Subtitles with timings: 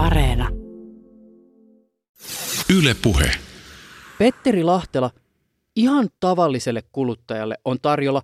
[0.00, 0.48] Areena.
[2.78, 3.30] Yle Puhe.
[4.18, 5.10] Petteri Lahtela,
[5.76, 8.22] ihan tavalliselle kuluttajalle on tarjolla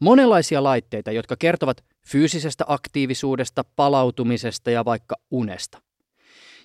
[0.00, 5.82] monenlaisia laitteita, jotka kertovat fyysisestä aktiivisuudesta, palautumisesta ja vaikka unesta.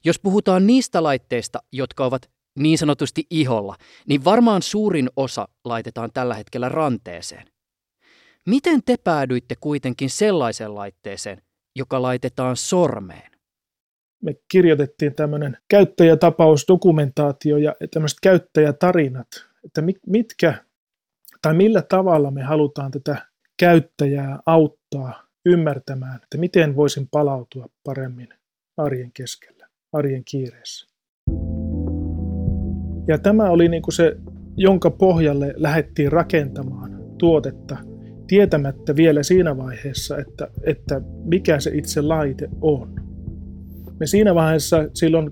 [0.05, 2.29] Jos puhutaan niistä laitteista, jotka ovat
[2.59, 3.75] niin sanotusti iholla,
[4.07, 7.47] niin varmaan suurin osa laitetaan tällä hetkellä ranteeseen.
[8.47, 11.41] Miten te päädyitte kuitenkin sellaiseen laitteeseen,
[11.75, 13.32] joka laitetaan sormeen?
[14.23, 19.27] Me kirjoitettiin tämmöinen käyttäjätapausdokumentaatio ja tämmöiset käyttäjätarinat,
[19.65, 20.53] että mitkä
[21.41, 23.25] tai millä tavalla me halutaan tätä
[23.59, 28.29] käyttäjää auttaa ymmärtämään, että miten voisin palautua paremmin
[28.77, 30.87] arjen keskellä, arjen kiireessä.
[33.07, 34.15] Ja tämä oli niin kuin se,
[34.57, 37.77] jonka pohjalle lähdettiin rakentamaan tuotetta
[38.27, 42.95] tietämättä vielä siinä vaiheessa, että, että mikä se itse laite on.
[44.03, 45.31] Me siinä vaiheessa silloin 2011-2012,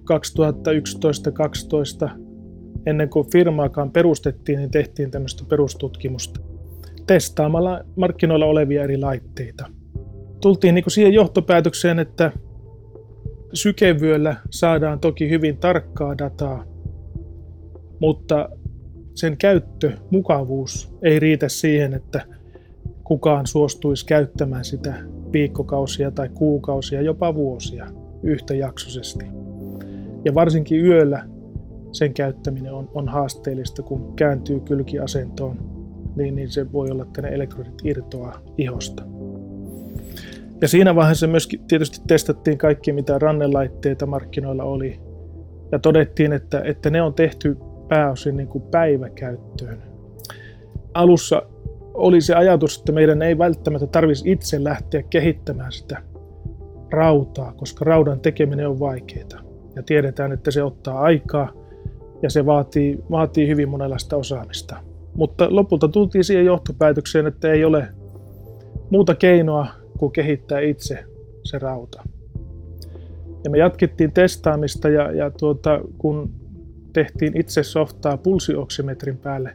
[2.85, 6.39] ennen kuin firmaakaan perustettiin, niin tehtiin tämmöistä perustutkimusta
[7.07, 9.65] testaamalla markkinoilla olevia eri laitteita.
[10.41, 12.31] Tultiin niin kuin siihen johtopäätökseen, että
[13.53, 16.65] sykevyöllä saadaan toki hyvin tarkkaa dataa,
[17.99, 18.49] mutta
[19.15, 22.25] sen käyttö, mukavuus ei riitä siihen, että
[23.03, 24.93] kukaan suostuisi käyttämään sitä
[25.33, 29.25] viikkokausia tai kuukausia, jopa vuosia yhtäjaksoisesti.
[30.25, 31.23] Ja varsinkin yöllä
[31.91, 35.57] sen käyttäminen on, on haasteellista, kun kääntyy kylkiasentoon,
[36.15, 39.03] niin, niin se voi olla, että ne elektrodit irtoaa ihosta.
[40.61, 44.99] Ja siinä vaiheessa myöskin tietysti testattiin kaikki, mitä rannelaitteita markkinoilla oli.
[45.71, 49.83] Ja todettiin, että, että ne on tehty pääosin niin kuin päiväkäyttöön.
[50.93, 51.41] Alussa
[51.93, 56.10] oli se ajatus, että meidän ei välttämättä tarvitsisi itse lähteä kehittämään sitä
[56.91, 59.41] rautaa, koska raudan tekeminen on vaikeaa.
[59.75, 61.53] Ja tiedetään, että se ottaa aikaa
[62.21, 64.77] ja se vaatii, vaatii hyvin monenlaista osaamista.
[65.15, 67.87] Mutta lopulta tultiin siihen johtopäätökseen, että ei ole
[68.89, 69.67] muuta keinoa
[69.97, 71.05] kuin kehittää itse
[71.43, 72.03] se rauta.
[73.43, 76.31] Ja me jatkettiin testaamista ja, ja tuota, kun
[76.93, 79.53] tehtiin itse softaa pulsioksimetrin päälle,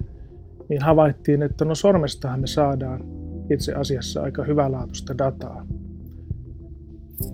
[0.68, 3.00] niin havaittiin, että no sormestahan me saadaan
[3.50, 5.66] itse asiassa aika hyvälaatuista dataa.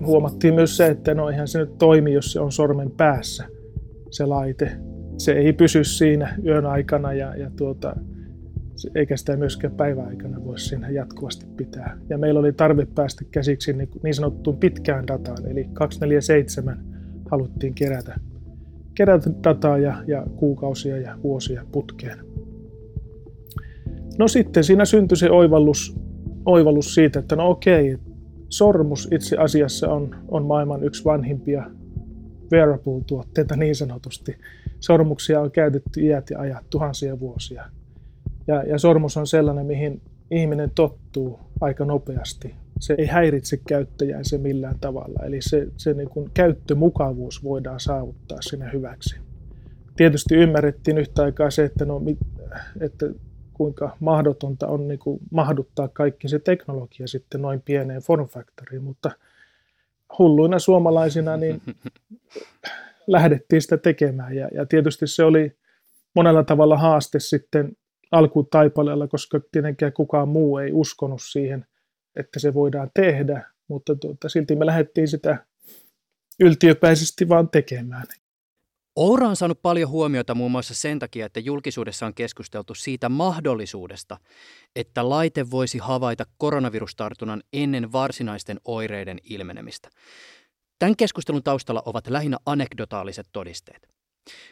[0.06, 3.44] Huomattiin myös se, että no eihän se nyt toimi, jos se on sormen päässä
[4.10, 4.72] se laite.
[5.18, 7.96] Se ei pysy siinä yön aikana ja, ja tuota,
[8.94, 11.98] eikä sitä myöskään päiväaikana voi siinä jatkuvasti pitää.
[12.08, 16.84] Ja meillä oli tarve päästä käsiksi niin, niin sanottuun pitkään dataan, eli 247
[17.30, 18.14] haluttiin kerätä
[18.94, 22.18] kerätä dataa ja, ja kuukausia ja vuosia putkeen.
[24.18, 25.96] No sitten siinä syntyi se oivallus,
[26.46, 27.98] oivallus siitä, että no okei,
[28.52, 31.70] sormus itse asiassa on, on maailman yksi vanhimpia
[32.52, 34.36] wearable-tuotteita niin sanotusti.
[34.80, 37.64] Sormuksia on käytetty iät ja ajat, tuhansia vuosia.
[38.46, 44.38] Ja, ja sormus on sellainen, mihin ihminen tottuu aika nopeasti se ei häiritse käyttäjää se
[44.38, 45.26] millään tavalla.
[45.26, 49.16] Eli se, se niin kuin käyttömukavuus voidaan saavuttaa sinne hyväksi.
[49.96, 52.02] Tietysti ymmärrettiin yhtä aikaa se, että, no,
[52.80, 53.06] että
[53.62, 59.10] kuinka mahdotonta on niin kuin mahduttaa kaikki se teknologia sitten noin pieneen form factoriin, mutta
[60.18, 61.62] hulluina suomalaisina niin
[63.06, 64.36] lähdettiin sitä tekemään.
[64.36, 65.56] Ja, ja tietysti se oli
[66.14, 67.76] monella tavalla haaste sitten
[68.10, 71.66] alkutaipaleella, koska tietenkään kukaan muu ei uskonut siihen
[72.16, 75.46] että se voidaan tehdä, mutta tuota, silti me lähdettiin sitä
[76.40, 78.06] yltiöpäisesti vaan tekemään.
[78.96, 84.18] Oura on saanut paljon huomiota muun muassa sen takia, että julkisuudessa on keskusteltu siitä mahdollisuudesta,
[84.76, 89.90] että laite voisi havaita koronavirustartunnan ennen varsinaisten oireiden ilmenemistä.
[90.78, 93.88] Tämän keskustelun taustalla ovat lähinnä anekdotaaliset todisteet.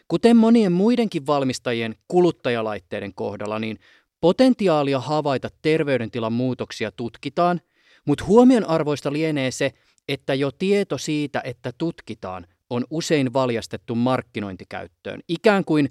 [0.08, 3.78] Kuten monien muidenkin valmistajien kuluttajalaitteiden kohdalla, niin
[4.20, 7.60] Potentiaalia havaita terveydentilan muutoksia tutkitaan,
[8.06, 9.72] mutta huomionarvoista lienee se,
[10.08, 15.90] että jo tieto siitä, että tutkitaan, on usein valjastettu markkinointikäyttöön, ikään kuin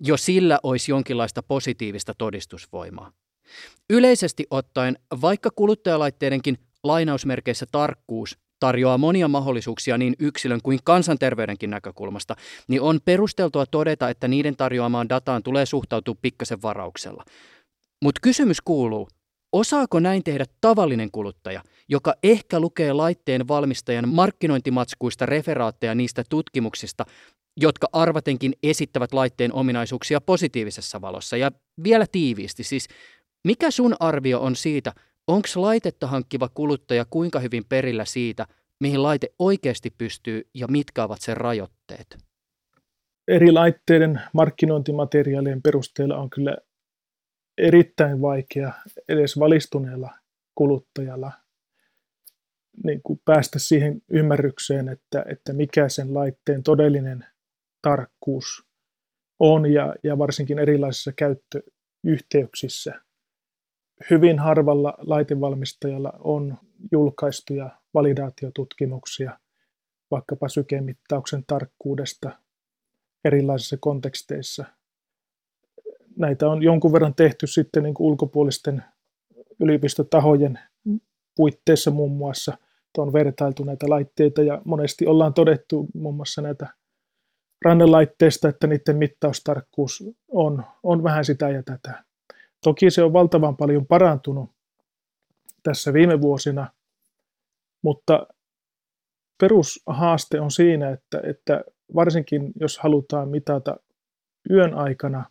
[0.00, 3.12] jo sillä olisi jonkinlaista positiivista todistusvoimaa.
[3.90, 12.36] Yleisesti ottaen, vaikka kuluttajalaitteidenkin lainausmerkeissä tarkkuus tarjoaa monia mahdollisuuksia niin yksilön kuin kansanterveydenkin näkökulmasta,
[12.68, 17.24] niin on perusteltua todeta, että niiden tarjoamaan dataan tulee suhtautua pikkasen varauksella.
[18.04, 19.08] Mutta kysymys kuuluu,
[19.52, 27.04] osaako näin tehdä tavallinen kuluttaja, joka ehkä lukee laitteen valmistajan markkinointimatskuista referaatteja niistä tutkimuksista,
[27.56, 31.36] jotka arvatenkin esittävät laitteen ominaisuuksia positiivisessa valossa.
[31.36, 31.52] Ja
[31.84, 32.88] vielä tiiviisti, siis
[33.44, 34.92] mikä sun arvio on siitä,
[35.26, 38.46] onko laitetta hankkiva kuluttaja kuinka hyvin perillä siitä,
[38.80, 42.18] mihin laite oikeasti pystyy ja mitkä ovat sen rajoitteet?
[43.28, 46.56] Eri laitteiden markkinointimateriaalien perusteella on kyllä
[47.58, 48.72] erittäin vaikea
[49.08, 50.10] edes valistuneella
[50.54, 51.32] kuluttajalla
[52.84, 57.24] niin kuin päästä siihen ymmärrykseen, että, että mikä sen laitteen todellinen
[57.82, 58.66] tarkkuus
[59.38, 63.00] on ja, ja varsinkin erilaisissa käyttöyhteyksissä.
[64.10, 66.58] Hyvin harvalla laitevalmistajalla on
[66.92, 69.38] julkaistuja validaatiotutkimuksia
[70.10, 72.30] vaikkapa sykemittauksen tarkkuudesta
[73.24, 74.64] erilaisissa konteksteissa.
[76.18, 78.84] Näitä on jonkun verran tehty sitten niin ulkopuolisten
[79.60, 80.58] yliopistotahojen
[81.36, 82.58] puitteissa muun muassa.
[82.98, 86.66] On vertailtu näitä laitteita ja monesti ollaan todettu muun muassa näitä
[87.64, 92.04] rannelaitteista, että niiden mittaustarkkuus on, on vähän sitä ja tätä.
[92.64, 94.50] Toki se on valtavan paljon parantunut
[95.62, 96.70] tässä viime vuosina,
[97.82, 98.26] mutta
[99.40, 101.64] perushaaste on siinä, että, että
[101.94, 103.76] varsinkin jos halutaan mitata
[104.50, 105.24] yön aikana,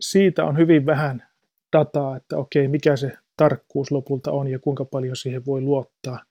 [0.00, 1.28] siitä on hyvin vähän
[1.76, 6.22] dataa, että okei, mikä se tarkkuus lopulta on ja kuinka paljon siihen voi luottaa.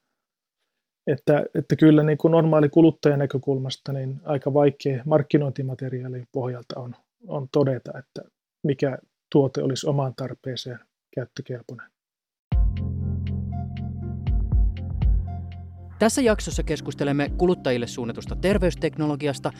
[1.08, 6.96] Että, että kyllä niin kuin normaali kuluttajan näkökulmasta niin aika vaikea markkinointimateriaalin pohjalta on,
[7.28, 8.22] on todeta, että
[8.64, 8.98] mikä
[9.31, 10.80] tuote olisi omaan tarpeeseen
[11.16, 11.97] käyttökelpoinen.
[16.00, 19.52] Tässä jaksossa keskustelemme kuluttajille suunnatusta terveysteknologiasta,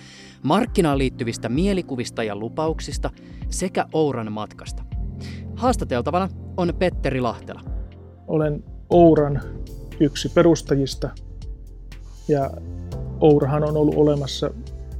[0.44, 3.10] markkinaan liittyvistä mielikuvista ja lupauksista
[3.50, 4.84] sekä Ouran matkasta.
[5.56, 7.62] Haastateltavana on Petteri Lahtela.
[8.28, 9.42] Olen Ouran
[10.00, 11.10] yksi perustajista
[12.28, 12.51] ja
[13.19, 14.51] Ourahan on ollut olemassa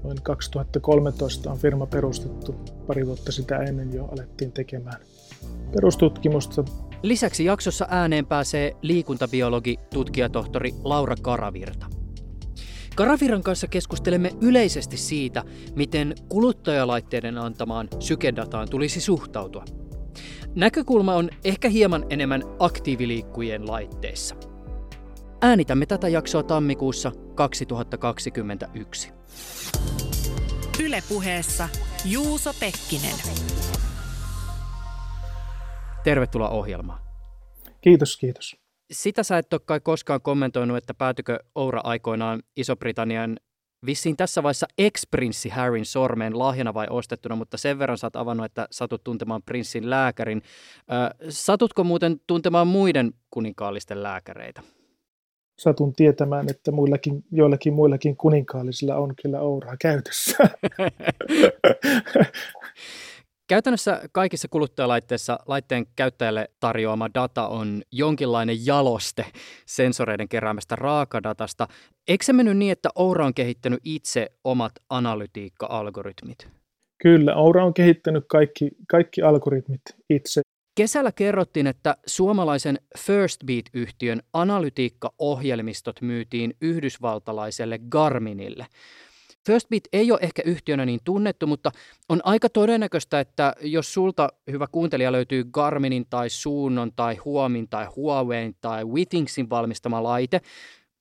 [0.04, 2.56] noin 2013 on firma perustettu.
[2.88, 5.00] Pari vuotta sitä ennen jo alettiin tekemään
[5.76, 6.64] perustutkimusta
[7.02, 11.86] Lisäksi jaksossa ääneen pääsee liikuntabiologi, tutkijatohtori Laura Karavirta.
[12.96, 15.44] Karaviran kanssa keskustelemme yleisesti siitä,
[15.76, 19.66] miten kuluttajalaitteiden antamaan sykedataan tulisi suhtautua.
[20.56, 24.36] Näkökulma on ehkä hieman enemmän aktiiviliikkujien laitteissa.
[25.42, 29.12] Äänitämme tätä jaksoa tammikuussa 2021.
[30.84, 31.70] Ylepuheessa
[32.06, 33.16] Juuso Pekkinen.
[36.08, 37.00] Tervetuloa ohjelmaan.
[37.82, 38.56] Kiitos, kiitos.
[38.92, 43.38] Sitä sä et ole kai koskaan kommentoinut, että päätykö Oura aikoinaan Iso-Britannian
[43.86, 48.46] vissiin tässä vaiheessa ex-prinssi Harryn sormeen lahjana vai ostettuna, mutta sen verran sä oot avannut,
[48.46, 50.42] että satut tuntemaan prinssin lääkärin.
[51.30, 54.62] satutko muuten tuntemaan muiden kuninkaallisten lääkäreitä?
[55.60, 60.38] Satun tietämään, että muillakin, joillakin muillakin kuninkaallisilla on kyllä Ouraa käytössä.
[63.48, 69.26] Käytännössä kaikissa kuluttajalaitteissa laitteen käyttäjälle tarjoama data on jonkinlainen jaloste
[69.66, 71.68] sensoreiden keräämästä raakadatasta.
[72.08, 76.48] Eikö se mennyt niin, että Oura on kehittänyt itse omat analytiikka-algoritmit?
[77.04, 80.42] Kyllä, Oura on kehittänyt kaikki, kaikki algoritmit itse.
[80.76, 88.66] Kesällä kerrottiin, että suomalaisen Firstbeat-yhtiön analytiikka-ohjelmistot myytiin yhdysvaltalaiselle Garminille–
[89.48, 91.72] Firstbeat ei ole ehkä yhtiönä niin tunnettu, mutta
[92.10, 97.86] on aika todennäköistä, että jos sulta, hyvä kuuntelija, löytyy Garminin tai Suunnon tai Huomin tai
[97.86, 100.42] Huawein tai Withingsin valmistama laite,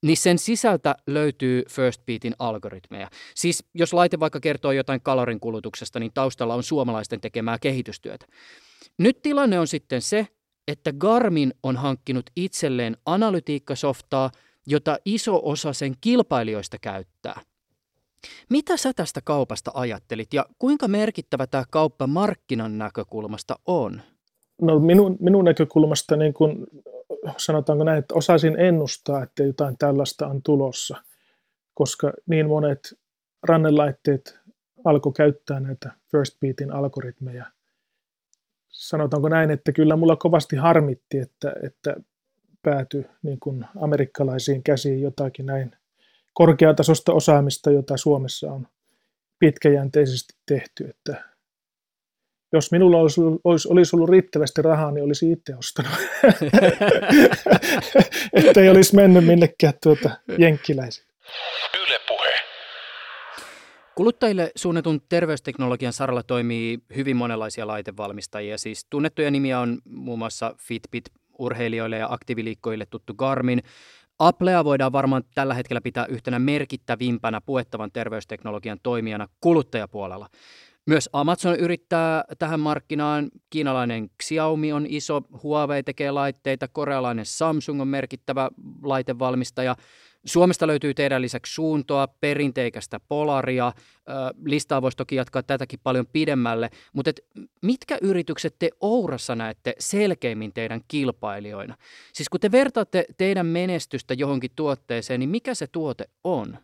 [0.02, 3.10] niin sen sisältä löytyy Firstbeatin algoritmeja.
[3.34, 8.26] Siis jos laite vaikka kertoo jotain kalorin kulutuksesta, niin taustalla on suomalaisten tekemää kehitystyötä.
[8.98, 10.26] Nyt tilanne on sitten se,
[10.68, 14.30] että Garmin on hankkinut itselleen analytiikkasoftaa,
[14.66, 17.40] jota iso osa sen kilpailijoista käyttää–
[18.50, 24.02] mitä sä tästä kaupasta ajattelit ja kuinka merkittävä tämä kauppa markkinan näkökulmasta on?
[24.62, 26.66] No minun, minun näkökulmasta niin kun,
[27.36, 31.02] sanotaanko näin, että osaisin ennustaa, että jotain tällaista on tulossa,
[31.74, 32.98] koska niin monet
[33.42, 34.38] rannelaitteet
[34.84, 37.46] alkoi käyttää näitä First Beatin algoritmeja.
[38.68, 41.96] Sanotaanko näin, että kyllä mulla kovasti harmitti, että, että
[42.62, 45.76] päätyi niin kuin amerikkalaisiin käsiin jotakin näin
[46.36, 48.66] korkeatasosta osaamista, jota Suomessa on
[49.38, 50.84] pitkäjänteisesti tehty.
[50.84, 51.24] Että
[52.52, 55.92] jos minulla olisi, olisi, olisi ollut riittävästi rahaa, niin olisi itse ostanut.
[58.32, 61.06] että ei olisi mennyt minnekään tuota jenkkiläisiin.
[61.86, 62.34] Yle puhe.
[63.94, 68.58] Kuluttajille suunnatun terveysteknologian saralla toimii hyvin monenlaisia laitevalmistajia.
[68.58, 71.04] Siis tunnettuja nimiä on muun muassa Fitbit,
[71.38, 73.62] urheilijoille ja aktiiviliikkoille tuttu Garmin,
[74.18, 80.28] Applea voidaan varmaan tällä hetkellä pitää yhtenä merkittävimpänä puettavan terveysteknologian toimijana kuluttajapuolella.
[80.86, 83.30] Myös Amazon yrittää tähän markkinaan.
[83.50, 88.50] Kiinalainen Xiaomi on iso, Huawei tekee laitteita, korealainen Samsung on merkittävä
[88.82, 89.76] laitevalmistaja.
[90.26, 93.72] Suomesta löytyy teidän lisäksi suuntoa, perinteikästä polaria.
[94.44, 97.20] Listaa voisi toki jatkaa tätäkin paljon pidemmälle, mutta et
[97.62, 101.76] mitkä yritykset te Ourassa näette selkeimmin teidän kilpailijoina?
[102.12, 106.58] Siis kun te vertaatte teidän menestystä johonkin tuotteeseen, niin mikä se tuote on?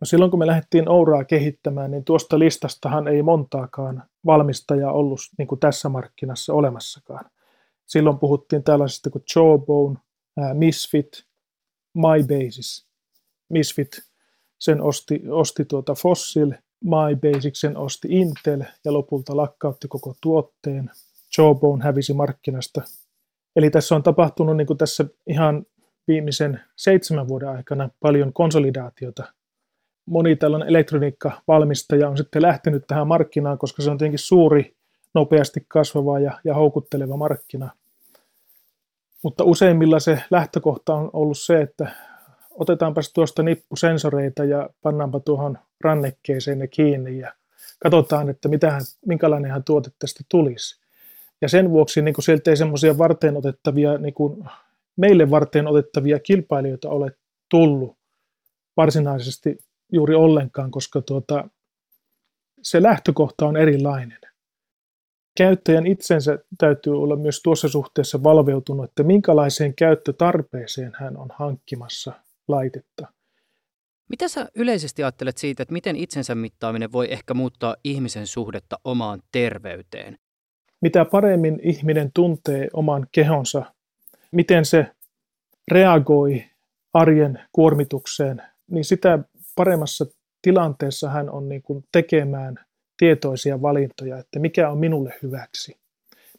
[0.00, 5.48] No silloin kun me lähdettiin Ouraa kehittämään, niin tuosta listastahan ei montaakaan valmistajaa ollut niin
[5.48, 7.30] kuin tässä markkinassa olemassakaan.
[7.86, 9.98] Silloin puhuttiin tällaisesta kuin Jawbone,
[10.54, 11.26] Misfit,
[11.94, 12.86] MyBasis.
[13.48, 13.88] Misfit
[14.58, 16.52] sen osti, osti tuota Fossil,
[16.84, 20.90] MyBasic sen osti Intel ja lopulta lakkautti koko tuotteen.
[21.38, 22.82] Jawbone hävisi markkinasta.
[23.56, 25.66] Eli tässä on tapahtunut niin kuin tässä ihan
[26.08, 29.32] viimeisen seitsemän vuoden aikana paljon konsolidaatiota.
[30.06, 34.76] Moni tällainen elektroniikkavalmistaja on sitten lähtenyt tähän markkinaan, koska se on tietenkin suuri,
[35.14, 37.70] nopeasti kasvava ja, ja houkutteleva markkina.
[39.22, 41.92] Mutta useimmilla se lähtökohta on ollut se, että
[42.56, 47.32] otetaanpa tuosta nippusensoreita ja pannaanpa tuohon rannekkeeseen ne kiinni ja
[47.82, 50.80] katsotaan, että mitähän, minkälainenhan tuote tästä tulisi.
[51.40, 54.14] Ja sen vuoksi niin sieltä ei semmoisia varten otettavia, niin
[54.96, 57.12] meille varten otettavia kilpailijoita ole
[57.48, 57.96] tullut
[58.76, 59.58] varsinaisesti
[59.92, 61.48] juuri ollenkaan, koska tuota,
[62.62, 64.18] se lähtökohta on erilainen.
[65.36, 72.12] Käyttäjän itsensä täytyy olla myös tuossa suhteessa valveutunut, että minkälaiseen käyttötarpeeseen hän on hankkimassa
[72.48, 73.06] laitetta.
[74.08, 79.22] Mitä sä yleisesti ajattelet siitä, että miten itsensä mittaaminen voi ehkä muuttaa ihmisen suhdetta omaan
[79.32, 80.18] terveyteen?
[80.80, 83.62] Mitä paremmin ihminen tuntee oman kehonsa,
[84.32, 84.86] miten se
[85.70, 86.44] reagoi
[86.92, 89.18] arjen kuormitukseen, niin sitä
[89.54, 90.06] paremmassa
[90.42, 92.58] tilanteessa hän on niin kuin tekemään
[92.96, 95.76] tietoisia valintoja, että mikä on minulle hyväksi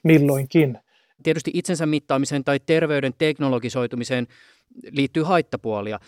[0.04, 0.80] milloinkin.
[1.24, 4.28] Tietysti itsensä mittaamiseen tai terveyden teknologisoitumiseen
[4.92, 6.00] liittyy haittapuolia.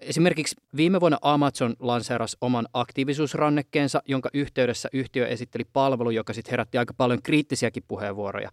[0.00, 6.78] Esimerkiksi viime vuonna Amazon lanseerasi oman aktiivisuusrannekkeensa, jonka yhteydessä yhtiö esitteli palvelu, joka sitten herätti
[6.78, 8.50] aika paljon kriittisiäkin puheenvuoroja.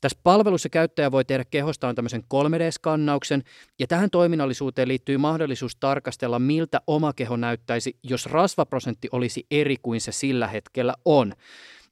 [0.00, 3.42] Tässä palvelussa käyttäjä voi tehdä kehostaan tämmöisen 3D-skannauksen,
[3.78, 10.00] ja tähän toiminnallisuuteen liittyy mahdollisuus tarkastella, miltä oma keho näyttäisi, jos rasvaprosentti olisi eri kuin
[10.00, 11.32] se sillä hetkellä on.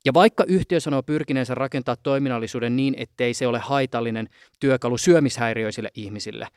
[0.05, 4.29] Ja vaikka yhtiö sanoo pyrkineensä rakentaa toiminnallisuuden niin, ettei se ole haitallinen
[4.61, 6.49] työkalu syömishäiriöisille ihmisille,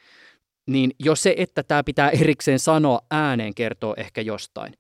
[0.67, 4.74] niin jos se, että tämä pitää erikseen sanoa ääneen, kertoo ehkä jostain.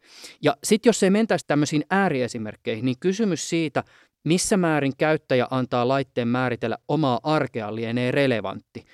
[0.43, 3.83] Ja sitten jos se mentäisi tämmöisiin ääriesimerkkeihin, niin kysymys siitä,
[4.23, 8.85] missä määrin käyttäjä antaa laitteen määritellä omaa arkea lienee relevantti.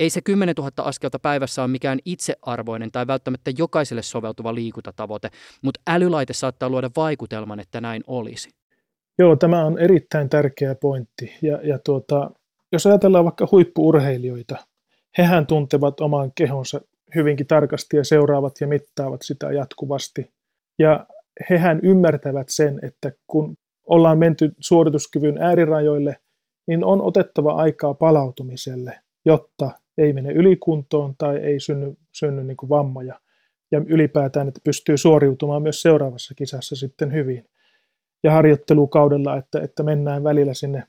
[0.00, 5.30] Ei se 10 000 askelta päivässä ole mikään itsearvoinen tai välttämättä jokaiselle soveltuva liikuntatavoite,
[5.62, 8.50] mutta älylaite saattaa luoda vaikutelman, että näin olisi.
[9.18, 11.32] Joo, tämä on erittäin tärkeä pointti.
[11.42, 12.30] Ja, ja tuota,
[12.72, 14.56] jos ajatellaan vaikka huippuurheilijoita,
[15.18, 16.80] hehän tuntevat oman kehonsa
[17.14, 20.30] hyvinkin tarkasti ja seuraavat ja mittaavat sitä jatkuvasti.
[20.78, 21.06] Ja
[21.50, 23.56] hehän ymmärtävät sen, että kun
[23.86, 26.16] ollaan menty suorituskyvyn äärirajoille,
[26.66, 32.70] niin on otettava aikaa palautumiselle, jotta ei mene ylikuntoon tai ei synny, synny niin kuin
[32.70, 33.20] vammoja.
[33.70, 37.44] Ja ylipäätään, että pystyy suoriutumaan myös seuraavassa kisassa sitten hyvin.
[38.22, 40.82] Ja harjoittelukaudella, että, että mennään välillä sinne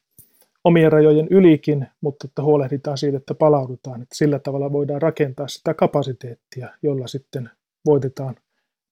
[0.64, 4.02] omien rajojen ylikin, mutta että huolehditaan siitä, että palaudutaan.
[4.02, 7.50] Että sillä tavalla voidaan rakentaa sitä kapasiteettia, jolla sitten
[7.86, 8.36] voitetaan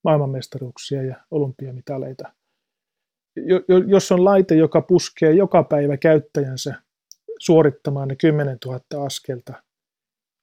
[0.04, 2.32] maailmanmestaruuksia ja olympiamitaleita.
[3.86, 6.74] Jos on laite, joka puskee joka päivä käyttäjänsä
[7.38, 9.52] suorittamaan ne 10 000 askelta,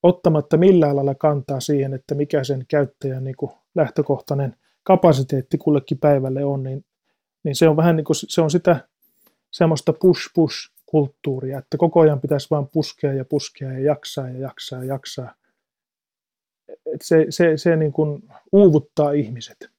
[0.03, 6.45] ottamatta millään lailla kantaa siihen, että mikä sen käyttäjän niin kuin lähtökohtainen kapasiteetti kullekin päivälle
[6.45, 6.85] on, niin,
[7.43, 8.89] niin se on vähän niin kuin, se on sitä
[9.51, 14.79] semmoista push-push kulttuuria, että koko ajan pitäisi vain puskea ja puskea ja jaksaa ja jaksaa
[14.79, 15.35] ja jaksaa.
[16.67, 19.75] Et se se, se niin kuin uuvuttaa ihmiset.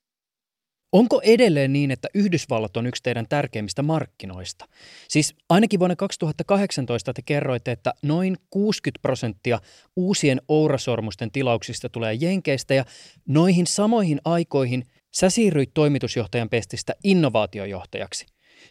[0.92, 4.64] Onko edelleen niin, että Yhdysvallat on yksi teidän tärkeimmistä markkinoista?
[5.08, 9.60] Siis ainakin vuonna 2018 te kerroitte, että noin 60 prosenttia
[9.96, 12.84] uusien ourasormusten tilauksista tulee Jenkeistä ja
[13.28, 14.84] noihin samoihin aikoihin
[15.14, 18.26] sä siirryit toimitusjohtajan pestistä innovaatiojohtajaksi.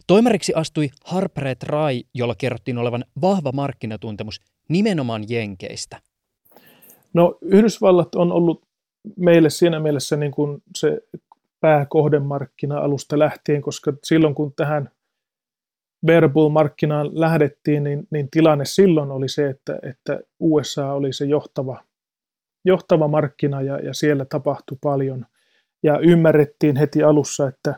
[0.08, 6.02] Toimariksi astui Harpreet Rai, jolla kerrottiin olevan vahva markkinatuntemus nimenomaan Jenkeistä.
[7.14, 8.66] No Yhdysvallat on ollut
[9.18, 11.02] meille siinä mielessä niin kuin se
[11.60, 14.90] pääkohdemarkkina alusta lähtien, koska silloin kun tähän
[16.08, 21.84] Wearable-markkinaan lähdettiin, niin, niin tilanne silloin oli se, että, että USA oli se johtava,
[22.66, 25.26] johtava markkina ja, ja siellä tapahtui paljon.
[25.84, 27.76] Ja ymmärrettiin heti alussa, että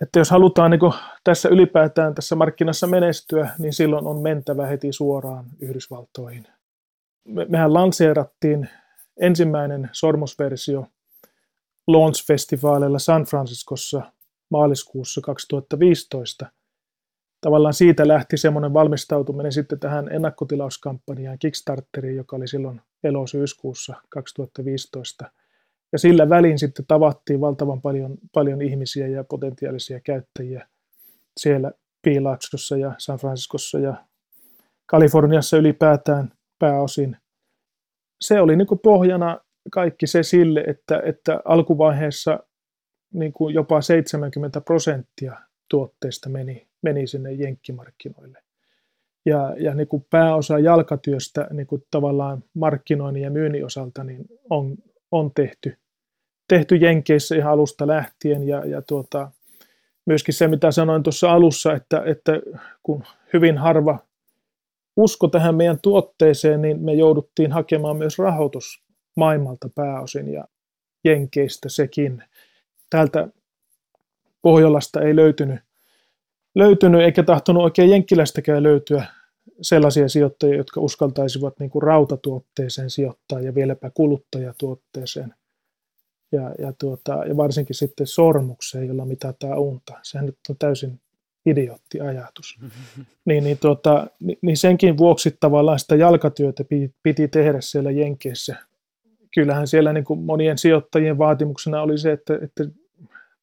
[0.00, 0.80] että jos halutaan niin
[1.24, 6.46] tässä ylipäätään tässä markkinassa menestyä, niin silloin on mentävä heti suoraan Yhdysvaltoihin.
[7.24, 8.68] Me, mehän lanseerattiin
[9.20, 10.86] ensimmäinen sormusversio
[11.86, 14.02] launch-festivaaleilla San Franciscossa
[14.50, 16.46] maaliskuussa 2015.
[17.40, 25.30] Tavallaan siitä lähti semmoinen valmistautuminen sitten tähän ennakkotilauskampanjaan Kickstarteriin, joka oli silloin elosyyskuussa 2015.
[25.96, 30.68] Ja sillä välin sitten tavattiin valtavan paljon, paljon ihmisiä ja potentiaalisia käyttäjiä
[31.40, 31.72] siellä
[32.02, 34.04] Piilaaksossa ja San Franciscossa ja
[34.86, 37.16] Kaliforniassa ylipäätään pääosin.
[38.20, 39.40] Se oli niin pohjana
[39.72, 42.40] kaikki se sille, että, että alkuvaiheessa
[43.14, 45.36] niin kuin jopa 70 prosenttia
[45.70, 48.42] tuotteista meni, meni sinne jenkkimarkkinoille.
[49.26, 54.76] Ja, ja niin kuin pääosa jalkatyöstä niin kuin tavallaan markkinoinnin ja myynnin osalta niin on,
[55.10, 55.76] on tehty,
[56.48, 58.48] tehty Jenkeissä ihan alusta lähtien.
[58.48, 59.30] Ja, ja tuota,
[60.06, 62.32] myöskin se, mitä sanoin tuossa alussa, että, että
[62.82, 63.98] kun hyvin harva
[64.96, 68.82] usko tähän meidän tuotteeseen, niin me jouduttiin hakemaan myös rahoitus
[69.16, 70.44] maailmalta pääosin ja
[71.04, 72.22] Jenkeistä sekin.
[72.90, 73.28] Täältä
[74.42, 75.60] Pohjolasta ei löytynyt,
[76.54, 79.06] löytynyt eikä tahtonut oikein Jenkkilästäkään löytyä
[79.62, 85.34] sellaisia sijoittajia, jotka uskaltaisivat niin kuin rautatuotteeseen sijoittaa ja vieläpä kuluttajatuotteeseen.
[86.32, 89.92] Ja, ja, tuota, ja varsinkin sitten sormukseen, jolla mitataan unta.
[90.02, 91.00] Sehän nyt on täysin
[91.46, 92.58] idiootti ajatus.
[93.24, 94.06] Niin, niin, tuota,
[94.42, 98.56] niin senkin vuoksi tavallaan sitä jalkatyötä piti, piti tehdä siellä Jenkeissä.
[99.34, 102.64] Kyllähän siellä niin kuin monien sijoittajien vaatimuksena oli se, että, että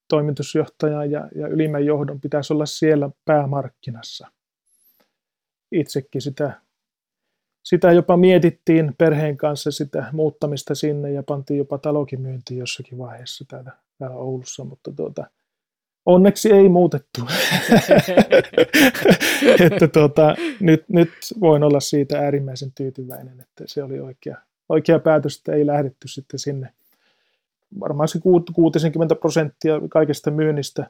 [0.08, 4.28] toimitusjohtaja ja, ja ylimmän johdon pitäisi olla siellä päämarkkinassa.
[5.72, 6.62] Itsekin sitä,
[7.64, 13.46] sitä jopa mietittiin perheen kanssa sitä muuttamista sinne ja pantiin jopa talokin myyntiin jossakin vaiheessa
[13.48, 15.28] täällä, täällä Oulussa, mutta tuota,
[16.06, 17.22] onneksi ei muutettu.
[19.66, 24.38] että tuota, nyt, nyt voin olla siitä äärimmäisen tyytyväinen, että se oli oikea,
[24.70, 26.74] oikea päätös, että ei lähdetty sitten sinne–
[27.80, 30.90] varmaan se 60 prosenttia kaikesta myynnistä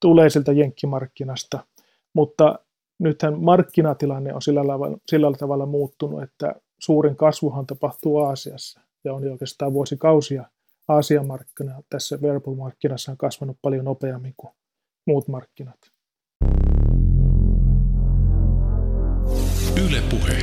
[0.00, 1.64] tulee siltä jenkkimarkkinasta,
[2.12, 2.58] mutta
[3.00, 9.24] nythän markkinatilanne on sillä, tavalla, sillä tavalla muuttunut, että suurin kasvuhan tapahtuu Aasiassa ja on
[9.24, 10.44] jo oikeastaan vuosikausia
[10.88, 14.52] Aasian markkina tässä wearable-markkinassa on kasvanut paljon nopeammin kuin
[15.06, 15.78] muut markkinat.
[19.86, 20.38] Yle Puhe.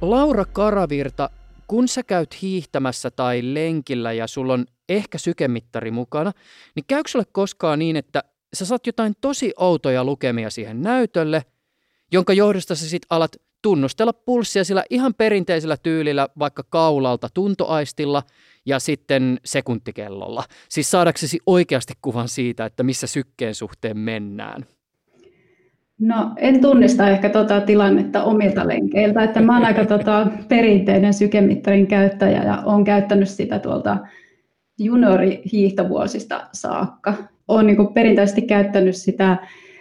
[0.00, 1.30] Laura Karavirta
[1.66, 6.32] kun sä käyt hiihtämässä tai lenkillä ja sulla on ehkä sykemittari mukana,
[6.74, 8.24] niin käykö sulle koskaan niin, että
[8.56, 11.42] sä saat jotain tosi outoja lukemia siihen näytölle,
[12.12, 18.22] jonka johdosta sä sit alat tunnustella pulssia sillä ihan perinteisellä tyylillä, vaikka kaulalta tuntoaistilla
[18.66, 20.44] ja sitten sekuntikellolla.
[20.68, 24.66] Siis saadaksesi oikeasti kuvan siitä, että missä sykkeen suhteen mennään.
[26.00, 31.86] No en tunnista ehkä tota tilannetta omilta lenkeiltä, että mä oon aika tota perinteinen sykemittarin
[31.86, 33.98] käyttäjä ja olen käyttänyt sitä tuolta
[34.78, 37.14] juniorihiihtovuosista saakka.
[37.48, 39.36] Olen niin perinteisesti käyttänyt sitä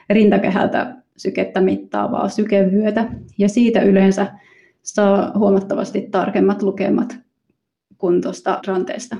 [0.10, 4.28] rintakehältä sykettä mittaavaa sykevyötä ja siitä yleensä
[4.82, 7.18] saa huomattavasti tarkemmat lukemat
[7.98, 9.16] kuin tuosta ranteesta.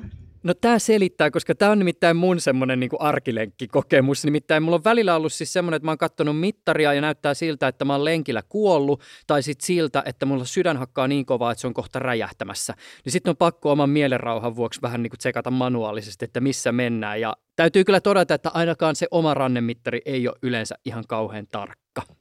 [0.46, 4.26] No tämä selittää, koska tämä on nimittäin mun semmoinen niin arkilenkkikokemus.
[4.26, 7.68] Nimittäin mulla on välillä ollut siis semmoinen, että mä oon katsonut mittaria ja näyttää siltä,
[7.68, 9.02] että mä oon lenkillä kuollut.
[9.28, 12.74] Tai sitten siltä, että mulla sydän hakkaa niin kovaa, että se on kohta räjähtämässä.
[13.06, 17.22] Niin sitten on pakko oman mielenrauhan vuoksi vähän niin kuin tsekata manuaalisesti, että missä mennään.
[17.22, 22.15] Ja täytyy kyllä todeta, että ainakaan se oma rannemittari ei ole yleensä ihan kauhean tarkka.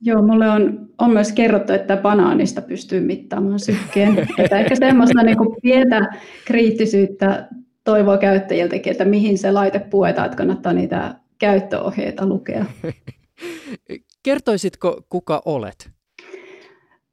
[0.00, 4.18] Joo, mulle on, on myös kerrottu, että banaanista pystyy mittaamaan sykkeen.
[4.38, 6.00] että ehkä semmoista niin kuin pientä
[6.44, 7.48] kriittisyyttä
[7.84, 12.64] toivoa käyttäjiltäkin, että mihin se laite puetaan, että kannattaa niitä käyttöohjeita lukea.
[14.22, 15.90] Kertoisitko, kuka olet?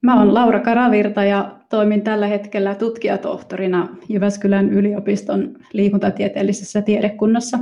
[0.01, 7.59] Mä olen Laura Karavirta ja toimin tällä hetkellä tutkijatohtorina Jyväskylän yliopiston liikuntatieteellisessä tiedekunnassa.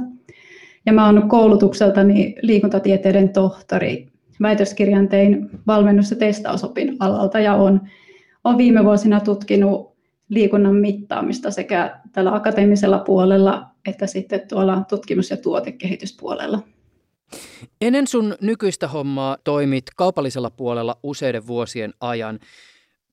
[0.86, 4.11] Ja mä olen koulutukseltani liikuntatieteiden tohtori
[4.42, 7.82] väitöskirjan tein valmennus- ja testausopin alalta ja olen,
[8.44, 9.92] olen viime vuosina tutkinut
[10.30, 16.60] liikunnan mittaamista sekä tällä akateemisella puolella että sitten tuolla tutkimus- ja tuotekehityspuolella.
[17.82, 22.40] Ennen sun nykyistä hommaa toimit kaupallisella puolella useiden vuosien ajan.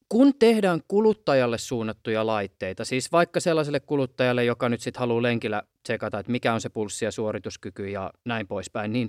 [0.09, 6.19] Kun tehdään kuluttajalle suunnattuja laitteita, siis vaikka sellaiselle kuluttajalle, joka nyt sitten haluaa lenkillä tsekata,
[6.19, 9.09] että mikä on se pulssi ja suorituskyky ja näin poispäin, niin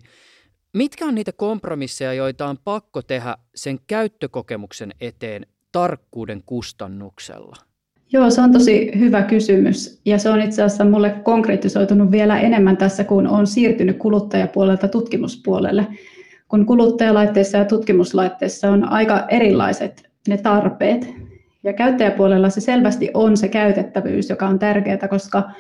[0.74, 7.56] Mitkä on niitä kompromisseja, joita on pakko tehdä sen käyttökokemuksen eteen tarkkuuden kustannuksella?
[8.12, 12.78] Joo, se on tosi hyvä kysymys ja se on itse asiassa mulle konkretisoitunut vielä enemmän
[12.78, 15.88] tässä, kun on siirtynyt kuluttajapuolelta tutkimuspuolelle.
[16.48, 21.08] Kun kuluttajalaitteissa ja tutkimuslaitteissa on aika erilaiset ne tarpeet
[21.64, 25.52] Ja käyttäjäpuolella se selvästi on se käytettävyys, joka on tärkeää, koska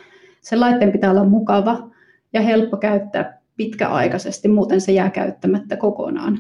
[0.41, 1.89] se laitteen pitää olla mukava
[2.34, 6.39] ja helppo käyttää pitkäaikaisesti, muuten se jää käyttämättä kokonaan.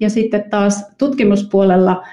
[0.00, 2.04] Ja sitten taas tutkimuspuolella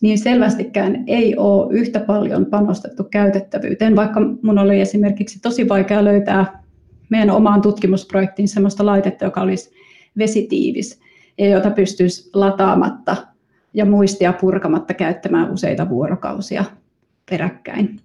[0.00, 6.62] niin selvästikään ei ole yhtä paljon panostettu käytettävyyteen, vaikka mun oli esimerkiksi tosi vaikea löytää
[7.08, 9.70] meidän omaan tutkimusprojektiin sellaista laitetta, joka olisi
[10.18, 11.00] vesitiivis
[11.38, 13.16] ja jota pystyisi lataamatta
[13.74, 16.64] ja muistia purkamatta käyttämään useita vuorokausia
[17.30, 18.00] peräkkäin.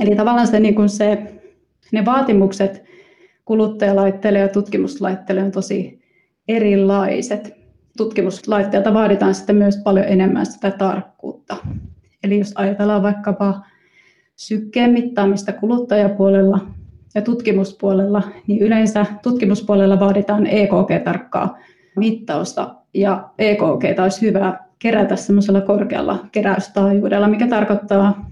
[0.00, 1.22] Eli tavallaan se, niin kuin se,
[1.92, 2.88] ne vaatimukset
[3.48, 6.00] kuluttajalaitteille ja tutkimuslaitteille on tosi
[6.48, 7.54] erilaiset.
[7.96, 11.56] Tutkimuslaitteilta vaaditaan sitten myös paljon enemmän sitä tarkkuutta.
[12.24, 13.60] Eli jos ajatellaan vaikkapa
[14.36, 16.60] sykkeen mittaamista kuluttajapuolella
[17.14, 21.58] ja tutkimuspuolella, niin yleensä tutkimuspuolella vaaditaan EKG-tarkkaa
[21.96, 28.30] mittausta ja EKG olisi hyvä kerätä semmoisella korkealla keräystaajuudella, mikä tarkoittaa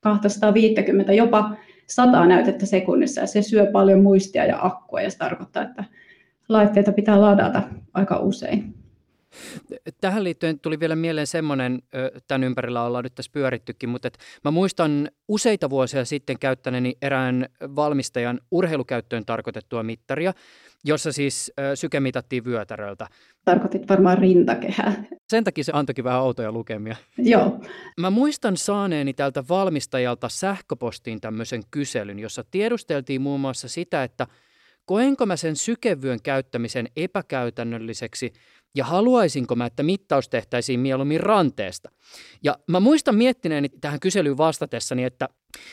[0.00, 1.50] 250 jopa
[1.88, 5.84] 100 näytettä sekunnissa ja se syö paljon muistia ja akkua ja se tarkoittaa, että
[6.48, 7.62] laitteita pitää ladata
[7.94, 8.74] aika usein.
[10.00, 11.82] Tähän liittyen tuli vielä mieleen semmoinen,
[12.28, 17.46] tämän ympärillä ollaan nyt tässä pyörittykin, mutta että mä muistan useita vuosia sitten käyttäneeni erään
[17.60, 20.32] valmistajan urheilukäyttöön tarkoitettua mittaria,
[20.84, 23.06] jossa siis syke mitattiin vyötäröltä.
[23.48, 25.04] Tarkoitit varmaan rintakehää.
[25.28, 26.96] Sen takia se antoikin vähän outoja lukemia.
[27.18, 27.60] Joo.
[28.00, 34.26] Mä muistan saaneeni tältä valmistajalta sähköpostiin tämmöisen kyselyn, jossa tiedusteltiin muun muassa sitä, että
[34.84, 38.32] koenko mä sen sykevyön käyttämisen epäkäytännölliseksi–
[38.78, 41.90] ja haluaisinko mä, että mittaus tehtäisiin mieluummin ranteesta.
[42.42, 45.28] Ja mä muistan miettineeni tähän kyselyyn vastatessani, että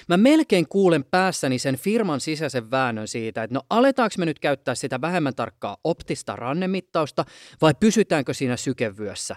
[0.10, 4.76] mä melkein kuulen päässäni sen firman sisäisen väännön siitä, että no aletaanko me nyt käyttää
[4.76, 7.26] sitä vähemmän tarkkaa optista rannemittausta
[7.62, 9.36] vai pysytäänkö siinä sykevyössä.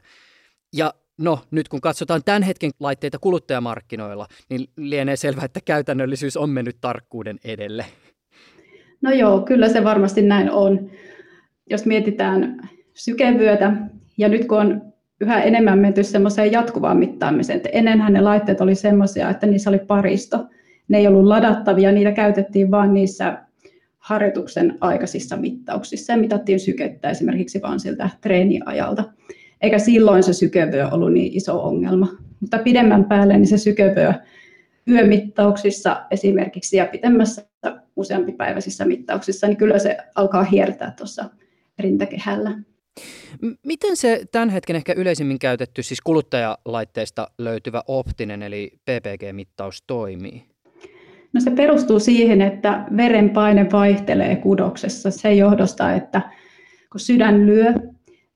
[0.72, 6.50] Ja No, nyt kun katsotaan tämän hetken laitteita kuluttajamarkkinoilla, niin lienee selvää, että käytännöllisyys on
[6.50, 7.86] mennyt tarkkuuden edelle.
[9.02, 10.90] No joo, kyllä se varmasti näin on.
[11.70, 13.72] Jos mietitään sykevyötä.
[14.18, 14.82] Ja nyt kun on
[15.20, 19.78] yhä enemmän menty semmoiseen jatkuvaan mittaamiseen, että ennenhän ne laitteet oli semmoisia, että niissä oli
[19.78, 20.46] paristo.
[20.88, 23.38] Ne ei ollut ladattavia, niitä käytettiin vain niissä
[23.98, 29.04] harjoituksen aikaisissa mittauksissa ja mitattiin sykettä esimerkiksi vain siltä treeniajalta.
[29.60, 32.08] Eikä silloin se sykevyö ollut niin iso ongelma.
[32.40, 34.12] Mutta pidemmän päälle niin se sykevyö
[34.88, 37.42] yömittauksissa esimerkiksi ja pitemmässä
[37.96, 41.24] useampipäiväisissä mittauksissa, niin kyllä se alkaa hiertää tuossa
[41.78, 42.50] rintakehällä.
[43.66, 50.44] Miten se tämän hetken ehkä yleisimmin käytetty, siis kuluttajalaitteista löytyvä optinen eli PPG-mittaus toimii?
[51.32, 56.22] No se perustuu siihen, että verenpaine vaihtelee kudoksessa sen johdosta, että
[56.92, 57.74] kun sydän lyö,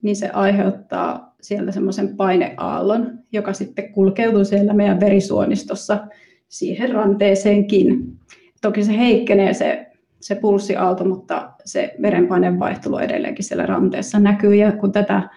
[0.03, 6.07] niin se aiheuttaa sieltä semmoisen paineaallon, joka sitten kulkeutuu siellä meidän verisuonistossa
[6.49, 8.19] siihen ranteeseenkin.
[8.61, 9.92] Toki se heikkenee se
[10.23, 14.55] se pulssiaalto, mutta se verenpaineen vaihtelu edelleenkin siellä ranteessa näkyy.
[14.55, 15.29] Ja kun tätä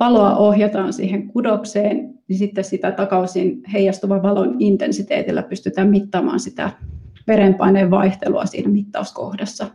[0.00, 6.70] valoa ohjataan siihen kudokseen, niin sitten sitä takaisin heijastuvan valon intensiteetillä pystytään mittaamaan sitä
[7.26, 9.66] verenpaineen vaihtelua siinä mittauskohdassa.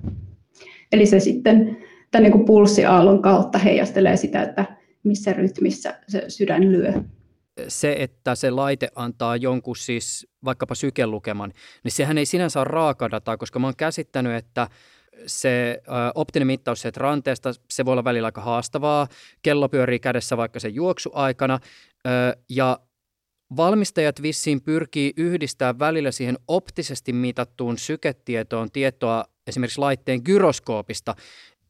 [0.91, 1.77] Eli se sitten
[2.11, 4.65] tämän niin pulssiaallon kautta heijastelee sitä, että
[5.03, 6.93] missä rytmissä se sydän lyö
[7.67, 13.37] se, että se laite antaa jonkun siis vaikkapa sykelukeman, niin sehän ei sinänsä ole raakadataa,
[13.37, 14.67] koska mä oon käsittänyt, että
[15.25, 15.81] se
[16.15, 19.07] optinen mittaus että ranteesta, se voi olla välillä aika haastavaa.
[19.41, 21.59] Kello pyörii kädessä vaikka sen juoksuaikana.
[22.49, 22.79] Ja
[23.57, 31.15] valmistajat vissiin pyrkii yhdistää välillä siihen optisesti mitattuun syketietoon tietoa esimerkiksi laitteen gyroskoopista,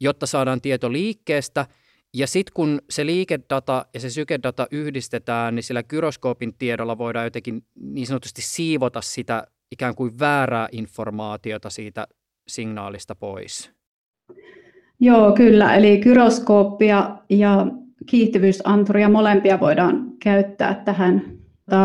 [0.00, 1.66] jotta saadaan tieto liikkeestä–
[2.14, 7.62] ja sitten kun se liikedata ja se sykedata yhdistetään, niin sillä gyroskoopin tiedolla voidaan jotenkin
[7.80, 12.06] niin sanotusti siivota sitä ikään kuin väärää informaatiota siitä
[12.48, 13.70] signaalista pois.
[15.00, 15.74] Joo, kyllä.
[15.74, 17.66] Eli gyroskooppia ja
[18.06, 21.38] kiihtyvyysanturia molempia voidaan käyttää tähän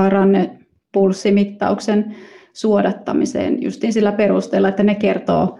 [0.10, 2.16] rannepulssimittauksen
[2.54, 5.60] suodattamiseen justiin sillä perusteella, että ne kertoo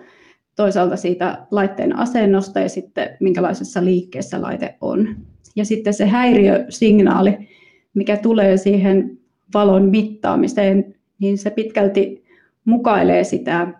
[0.56, 5.16] toisaalta siitä laitteen asennosta ja sitten minkälaisessa liikkeessä laite on.
[5.56, 7.50] Ja sitten se häiriösignaali,
[7.94, 9.18] mikä tulee siihen
[9.54, 12.24] valon mittaamiseen, niin se pitkälti
[12.66, 13.74] mukailee sitä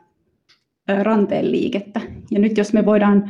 [1.02, 2.02] ranteen liikettä.
[2.32, 3.30] Ja nyt jos me voidaan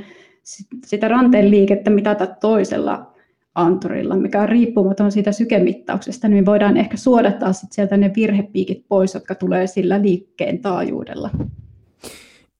[0.86, 3.13] sitä ranteen liikettä mitata toisella
[3.56, 8.86] anturilla, mikä on riippumaton siitä sykemittauksesta, niin me voidaan ehkä suodattaa sit sieltä ne virhepiikit
[8.88, 11.29] pois, jotka tulee sillä liikkeen taajuudella.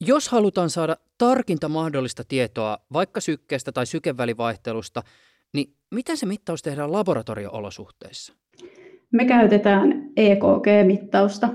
[0.06, 5.04] Jos halutaan saada tarkinta mahdollista tietoa vaikka sykkeestä tai sykevälivaihtelusta,
[5.54, 8.34] niin miten se mittaus tehdään laboratorio-olosuhteissa?
[9.12, 11.50] Me käytetään EKG-mittausta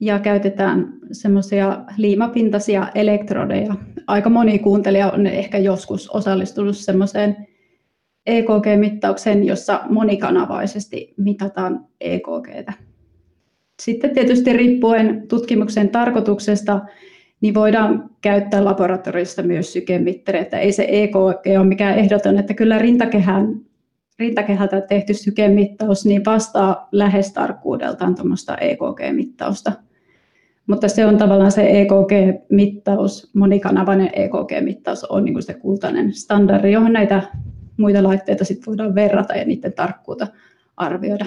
[0.00, 3.74] ja käytetään semmoisia liimapintaisia elektrodeja.
[4.06, 7.46] Aika moni kuuntelija on ehkä joskus osallistunut semmoiseen
[8.26, 12.72] EKG-mittaukseen, jossa monikanavaisesti mitataan EKGtä.
[13.82, 16.80] Sitten tietysti riippuen tutkimuksen tarkoituksesta,
[17.40, 20.58] niin voidaan käyttää laboratoriossa myös sykemittareita.
[20.58, 23.60] Ei se EKG ole mikään ehdoton, että kyllä rintakehän,
[24.18, 29.72] rintakehältä tehty sykemittaus niin vastaa lähes tarkkuudeltaan tuommoista EKG-mittausta.
[30.66, 36.92] Mutta se on tavallaan se EKG-mittaus, monikanavainen EKG-mittaus on niin kuin se kultainen standardi, johon
[36.92, 37.22] näitä
[37.76, 40.26] muita laitteita sit voidaan verrata ja niiden tarkkuutta
[40.76, 41.26] arvioida.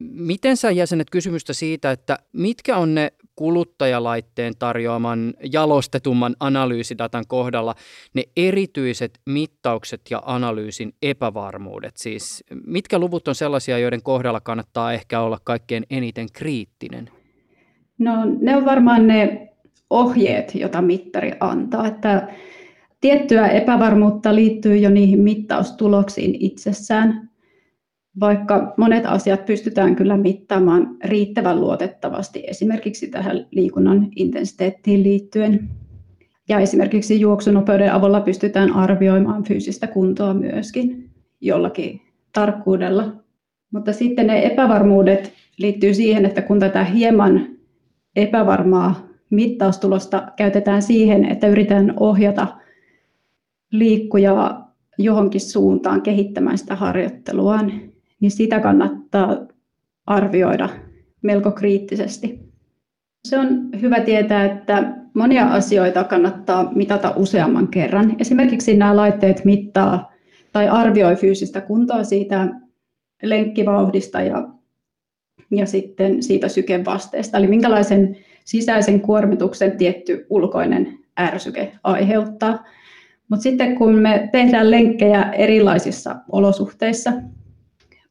[0.00, 7.74] Miten sä jäsenet kysymystä siitä, että mitkä on ne kuluttajalaitteen tarjoaman jalostetumman analyysidatan kohdalla
[8.14, 11.96] ne erityiset mittaukset ja analyysin epävarmuudet?
[11.96, 17.10] Siis mitkä luvut on sellaisia, joiden kohdalla kannattaa ehkä olla kaikkein eniten kriittinen?
[17.98, 19.48] No ne on varmaan ne
[19.90, 21.86] ohjeet, joita mittari antaa.
[21.86, 22.28] Että
[23.00, 27.29] tiettyä epävarmuutta liittyy jo niihin mittaustuloksiin itsessään,
[28.20, 35.68] vaikka monet asiat pystytään kyllä mittaamaan riittävän luotettavasti, esimerkiksi tähän liikunnan intensiteettiin liittyen.
[36.48, 42.00] Ja esimerkiksi juoksunopeuden avulla pystytään arvioimaan fyysistä kuntoa myöskin jollakin
[42.32, 43.12] tarkkuudella.
[43.72, 47.48] Mutta sitten ne epävarmuudet liittyy siihen, että kun tätä hieman
[48.16, 52.46] epävarmaa mittaustulosta käytetään siihen, että yritetään ohjata
[53.72, 57.89] liikkujaa johonkin suuntaan kehittämään sitä harjoitteluaan,
[58.20, 59.36] niin sitä kannattaa
[60.06, 60.68] arvioida
[61.22, 62.40] melko kriittisesti.
[63.24, 68.16] Se on hyvä tietää, että monia asioita kannattaa mitata useamman kerran.
[68.18, 70.12] Esimerkiksi nämä laitteet mittaa
[70.52, 72.48] tai arvioi fyysistä kuntoa siitä
[73.22, 74.48] lenkkivauhdista ja,
[75.50, 77.38] ja sitten siitä sykevasteesta.
[77.38, 82.64] Eli minkälaisen sisäisen kuormituksen tietty ulkoinen ärsyke aiheuttaa.
[83.28, 87.12] Mutta sitten kun me tehdään lenkkejä erilaisissa olosuhteissa,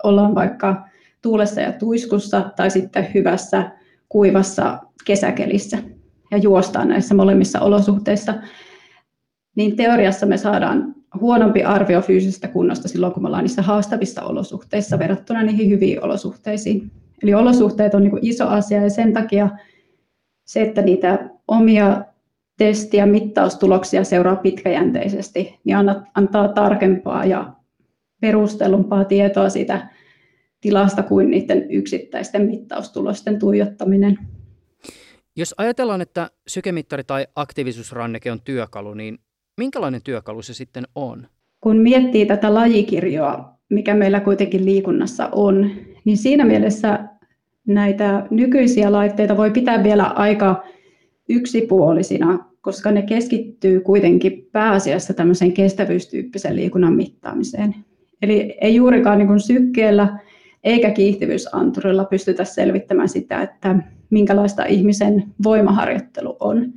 [0.03, 0.85] ollaan vaikka
[1.21, 3.71] tuulessa ja tuiskussa tai sitten hyvässä
[4.09, 5.77] kuivassa kesäkelissä
[6.31, 8.33] ja juostaan näissä molemmissa olosuhteissa,
[9.55, 14.99] niin teoriassa me saadaan huonompi arvio fyysisestä kunnosta silloin, kun me ollaan niissä haastavissa olosuhteissa
[14.99, 16.91] verrattuna niihin hyviin olosuhteisiin.
[17.23, 19.49] Eli olosuhteet on niin iso asia ja sen takia
[20.45, 22.05] se, että niitä omia
[22.57, 25.77] testi- ja mittaustuloksia seuraa pitkäjänteisesti, niin
[26.13, 27.53] antaa tarkempaa ja
[28.19, 29.87] perustellumpaa tietoa siitä
[30.61, 34.19] tilasta kuin niiden yksittäisten mittaustulosten tuijottaminen.
[35.35, 39.19] Jos ajatellaan, että sykemittari tai aktiivisuusranneke on työkalu, niin
[39.57, 41.27] minkälainen työkalu se sitten on?
[41.61, 45.71] Kun miettii tätä lajikirjoa, mikä meillä kuitenkin liikunnassa on,
[46.05, 46.99] niin siinä mielessä
[47.67, 50.63] näitä nykyisiä laitteita voi pitää vielä aika
[51.29, 57.75] yksipuolisina, koska ne keskittyy kuitenkin pääasiassa tämmöiseen kestävyystyyppisen liikunnan mittaamiseen.
[58.21, 60.19] Eli ei juurikaan niin kuin sykkeellä
[60.63, 63.75] eikä kiihtyvyysanturilla pystytä selvittämään sitä, että
[64.09, 66.73] minkälaista ihmisen voimaharjoittelu on,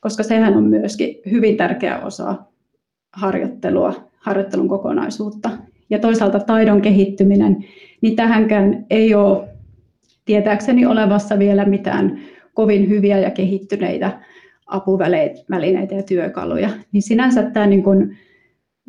[0.00, 2.34] koska sehän on myöskin hyvin tärkeä osa
[3.12, 5.50] harjoittelua, harjoittelun kokonaisuutta.
[5.90, 7.64] Ja toisaalta taidon kehittyminen,
[8.00, 9.48] niin tähänkään ei ole
[10.24, 12.20] tietääkseni olevassa vielä mitään
[12.54, 14.20] kovin hyviä ja kehittyneitä
[14.66, 16.70] apuvälineitä ja työkaluja.
[16.92, 18.18] Niin sinänsä tämä niin kuin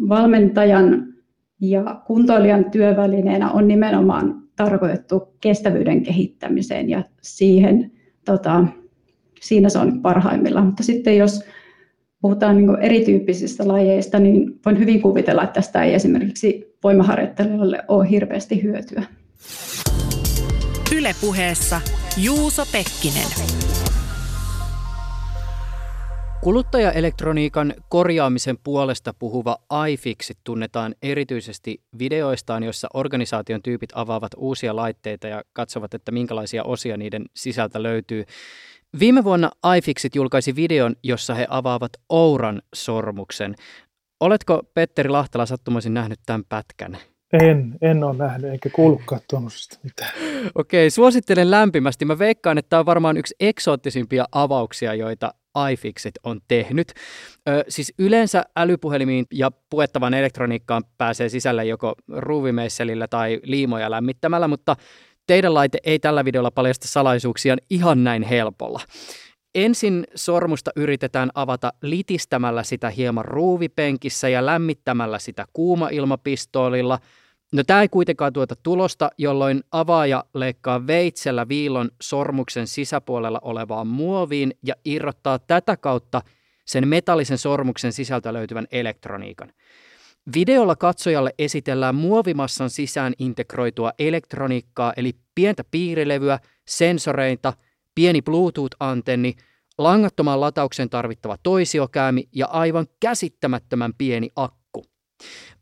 [0.10, 1.17] valmentajan
[1.62, 7.92] ja kuntoilijan työvälineenä on nimenomaan tarkoitettu kestävyyden kehittämiseen ja siihen,
[8.26, 8.66] tota,
[9.42, 10.66] siinä se on parhaimmillaan.
[10.66, 11.44] Mutta sitten jos
[12.22, 18.64] puhutaan niin erityyppisistä lajeista, niin voin hyvin kuvitella, että tästä ei esimerkiksi voimaharjoittelijoille ole hirveästi
[18.64, 19.04] hyötyä.
[20.98, 21.82] Ylepuheessa
[22.18, 23.77] Juuso Pekkinen.
[26.42, 29.58] Kuluttajaelektroniikan korjaamisen puolesta puhuva
[29.90, 36.98] iFixit tunnetaan erityisesti videoistaan, joissa organisaation tyypit avaavat uusia laitteita ja katsovat, että minkälaisia osia
[36.98, 38.24] niiden sisältä löytyy.
[39.00, 43.56] Viime vuonna iFixit julkaisi videon, jossa he avaavat Ouran sormuksen.
[44.20, 46.98] Oletko Petteri Lahtela sattumaisin nähnyt tämän pätkän?
[47.34, 50.12] En, en ole nähnyt eikä kuullutkaan tuommoisesta mitään.
[50.56, 52.06] Okei, suosittelen lämpimästi.
[52.06, 55.34] Mä veikkaan, että tämä on varmaan yksi eksoottisimpia avauksia, joita
[55.72, 56.94] iFixit on tehnyt.
[57.50, 64.76] Ö, siis yleensä älypuhelimiin ja puettavaan elektroniikkaan pääsee sisälle joko ruuvimeisselillä tai liimoja lämmittämällä, mutta
[65.28, 68.80] teidän laite ei tällä videolla paljasta salaisuuksia ihan näin helpolla.
[69.56, 77.00] Ensin sormusta yritetään avata litistämällä sitä hieman ruuvipenkissä ja lämmittämällä sitä kuuma ilmapistoolilla.
[77.54, 84.54] No tämä ei kuitenkaan tuota tulosta, jolloin avaaja leikkaa veitsellä viilon sormuksen sisäpuolella olevaan muoviin
[84.64, 86.22] ja irrottaa tätä kautta
[86.66, 89.54] sen metallisen sormuksen sisältä löytyvän elektroniikan.
[90.36, 97.54] Videolla katsojalle esitellään muovimassan sisään integroitua elektroniikkaa, eli pientä piirilevyä, sensoreita,
[97.96, 99.36] pieni Bluetooth-antenni,
[99.78, 104.86] langattoman latauksen tarvittava toisiokäämi ja aivan käsittämättömän pieni akku.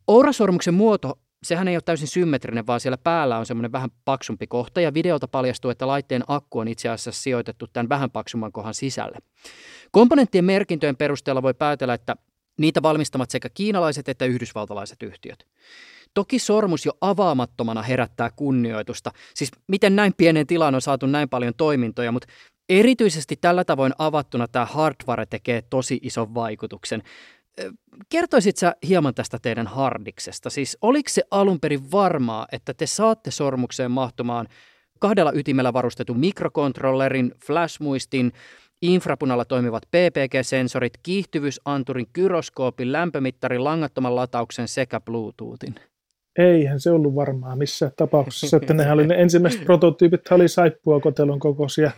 [0.08, 4.82] Ourasormuksen muoto sehän ei ole täysin symmetrinen, vaan siellä päällä on semmoinen vähän paksumpi kohta,
[4.82, 9.18] ja videolta paljastuu, että laitteen akku on itse asiassa sijoitettu tämän vähän paksumman kohan sisälle.
[9.92, 12.16] Komponenttien merkintöjen perusteella voi päätellä, että
[12.58, 15.48] niitä valmistamat sekä kiinalaiset että yhdysvaltalaiset yhtiöt.
[16.14, 19.12] Toki sormus jo avaamattomana herättää kunnioitusta.
[19.34, 22.28] Siis miten näin pienen tilaan on saatu näin paljon toimintoja, mutta
[22.70, 27.04] erityisesti tällä tavoin avattuna tämä hardware tekee tosi ison vaikutuksen.
[28.10, 28.56] Kertoisit
[28.88, 30.50] hieman tästä teidän hardiksesta?
[30.50, 34.48] Siis oliko se alun perin varmaa, että te saatte sormukseen mahtumaan
[35.00, 38.32] kahdella ytimellä varustetun mikrokontrollerin, flashmuistin,
[38.82, 45.76] infrapunalla toimivat PPG-sensorit, kiihtyvyysanturin, gyroskoopin, lämpömittarin, langattoman latauksen sekä Bluetoothin?
[46.38, 51.40] Eihän se ollut varmaa missään tapauksessa, että nehän oli ne ensimmäiset prototyypit, oli saippua kotelon
[51.40, 51.92] kokoisia.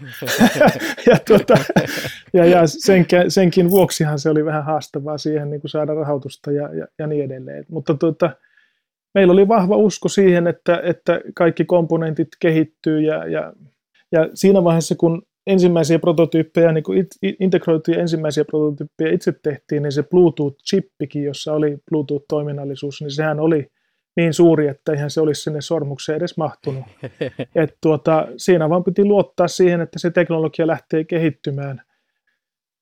[1.10, 1.58] ja, tuota,
[2.34, 6.74] ja, ja senkin, senkin vuoksihan se oli vähän haastavaa siihen niin kuin saada rahoitusta ja,
[6.74, 7.66] ja, ja niin edelleen.
[7.70, 8.30] Mutta tuota,
[9.14, 13.54] meillä oli vahva usko siihen, että, että kaikki komponentit kehittyy ja, ja,
[14.12, 17.08] ja siinä vaiheessa, kun ensimmäisiä prototyyppejä, niin kuin
[17.40, 23.68] integroituja ensimmäisiä prototyyppejä itse tehtiin, niin se Bluetooth-chippikin, jossa oli Bluetooth-toiminnallisuus, niin sehän oli
[24.18, 26.86] niin suuri, että eihän se olisi sinne sormukseen edes mahtunut.
[27.56, 31.82] Et tuota, siinä vaan piti luottaa siihen, että se teknologia lähtee kehittymään.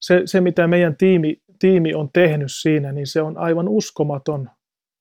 [0.01, 4.49] Se, se mitä meidän tiimi, tiimi on tehnyt siinä, niin se on aivan uskomaton,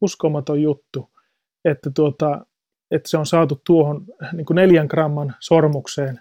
[0.00, 1.10] uskomaton juttu,
[1.64, 2.46] että, tuota,
[2.90, 6.20] että se on saatu tuohon niin kuin neljän gramman sormukseen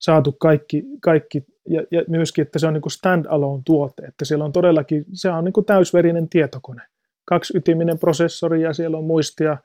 [0.00, 4.52] saatu kaikki, kaikki ja, ja myöskin, että se on niin stand-alone tuote, että siellä on
[4.52, 6.82] todellakin, se on niin kuin täysverinen tietokone
[7.24, 9.56] kaksiytiminen prosessori ja siellä on muistia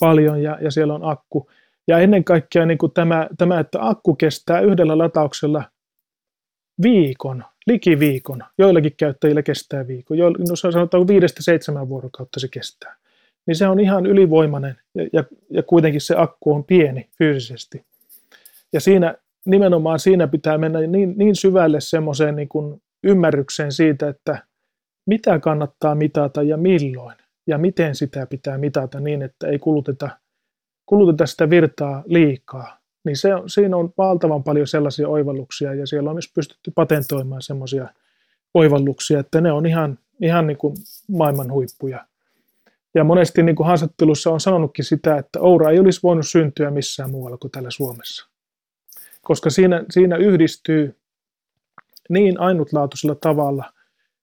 [0.00, 1.50] paljon ja, ja siellä on akku.
[1.88, 5.64] Ja ennen kaikkea niin kuin tämä, tämä, että akku kestää yhdellä latauksella
[6.82, 8.44] viikon, liki viikon.
[8.58, 10.18] Joillakin käyttäjillä kestää viikon.
[10.18, 12.96] Joilla, no sanotaan viidestä seitsemän vuorokautta se kestää.
[13.46, 17.84] Niin se on ihan ylivoimainen ja, ja, ja kuitenkin se akku on pieni fyysisesti.
[18.72, 19.14] Ja siinä
[19.46, 22.48] nimenomaan siinä pitää mennä niin, niin syvälle semmoiseen niin
[23.04, 24.42] ymmärrykseen siitä, että
[25.08, 27.16] mitä kannattaa mitata ja milloin
[27.46, 30.08] ja miten sitä pitää mitata niin, että ei kuluteta,
[30.86, 32.78] kuluteta sitä virtaa liikaa.
[33.04, 37.88] Niin se, siinä on valtavan paljon sellaisia oivalluksia ja siellä on myös pystytty patentoimaan sellaisia
[38.54, 40.74] oivalluksia, että ne on ihan, ihan niin kuin
[41.08, 42.06] maailman huippuja.
[42.94, 47.10] Ja monesti niin kuin haastattelussa on sanonutkin sitä, että Oura ei olisi voinut syntyä missään
[47.10, 48.28] muualla kuin täällä Suomessa.
[49.22, 50.96] Koska siinä, siinä yhdistyy
[52.08, 53.72] niin ainutlaatuisella tavalla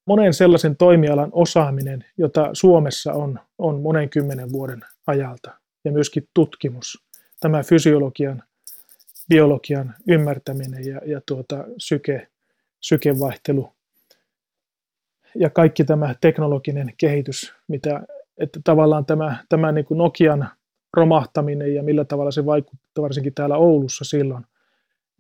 [0.06, 5.52] monen sellaisen toimialan osaaminen, jota Suomessa on, on monen kymmenen vuoden ajalta,
[5.86, 7.04] ja myöskin tutkimus,
[7.40, 8.44] tämä fysiologian,
[9.30, 12.28] biologian ymmärtäminen ja, ja tuota, syke,
[12.82, 13.76] sykevaihtelu
[15.36, 18.02] ja kaikki tämä teknologinen kehitys, mitä,
[18.38, 20.50] että tavallaan tämä, tämä niin kuin Nokian
[20.94, 24.46] romahtaminen ja millä tavalla se vaikutti varsinkin täällä Oulussa silloin,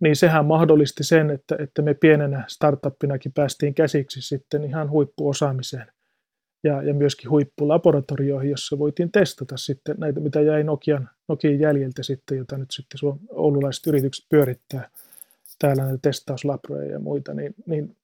[0.01, 5.87] niin sehän mahdollisti sen, että, että me pienenä startuppinakin päästiin käsiksi sitten ihan huippuosaamiseen
[6.63, 12.37] ja, ja myöskin huippulaboratorioihin, jossa voitiin testata sitten näitä, mitä jäi Nokian, Nokian jäljiltä sitten,
[12.37, 14.89] jota nyt sitten oululaiset yritykset pyörittää
[15.59, 17.95] täällä näitä testauslabroja ja muita, niin, niin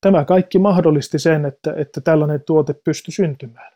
[0.00, 3.72] tämä kaikki mahdollisti sen, että, että tällainen tuote pystyi syntymään.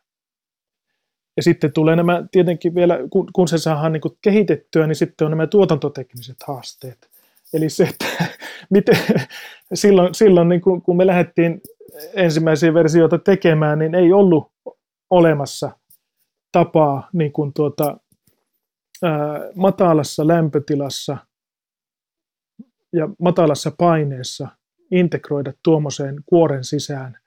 [1.36, 5.30] Ja sitten tulee nämä tietenkin vielä, kun, kun se saadaan niin kehitettyä, niin sitten on
[5.30, 7.15] nämä tuotantotekniset haasteet.
[7.54, 8.06] Eli se, että
[8.70, 8.96] miten,
[9.74, 11.60] silloin, silloin niin kun, kun me lähdettiin
[12.14, 14.52] ensimmäisiä versioita tekemään, niin ei ollut
[15.10, 15.70] olemassa
[16.52, 17.98] tapaa niin kuin tuota,
[19.02, 21.16] ää, matalassa lämpötilassa
[22.92, 24.48] ja matalassa paineessa
[24.90, 27.18] integroida tuommoiseen kuoren sisään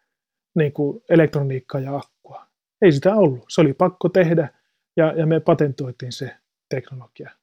[0.56, 2.46] niin kuin elektroniikkaa ja akkua.
[2.82, 3.46] Ei sitä ollut.
[3.50, 4.50] Se oli pakko tehdä
[4.98, 6.38] ja, ja me patentoitiin se
[6.70, 7.39] teknologia.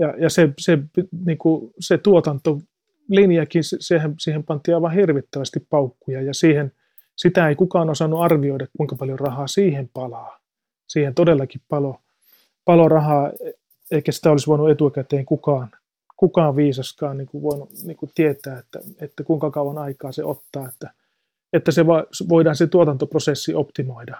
[0.00, 0.78] Ja, ja se, se,
[1.24, 6.72] niin kuin, se tuotantolinjakin, siihen, siihen pantiin aivan hirvittävästi paukkuja ja siihen,
[7.16, 10.40] sitä ei kukaan osannut arvioida, kuinka paljon rahaa siihen palaa.
[10.86, 12.00] Siihen todellakin palo,
[12.64, 13.32] palo rahaa,
[13.90, 15.70] eikä sitä olisi voinut etukäteen kukaan,
[16.16, 20.68] kukaan viisaskaan niin kuin voinut niin kuin tietää, että, että kuinka kauan aikaa se ottaa,
[20.68, 20.90] että,
[21.52, 24.16] että se va, voidaan se tuotantoprosessi optimoida.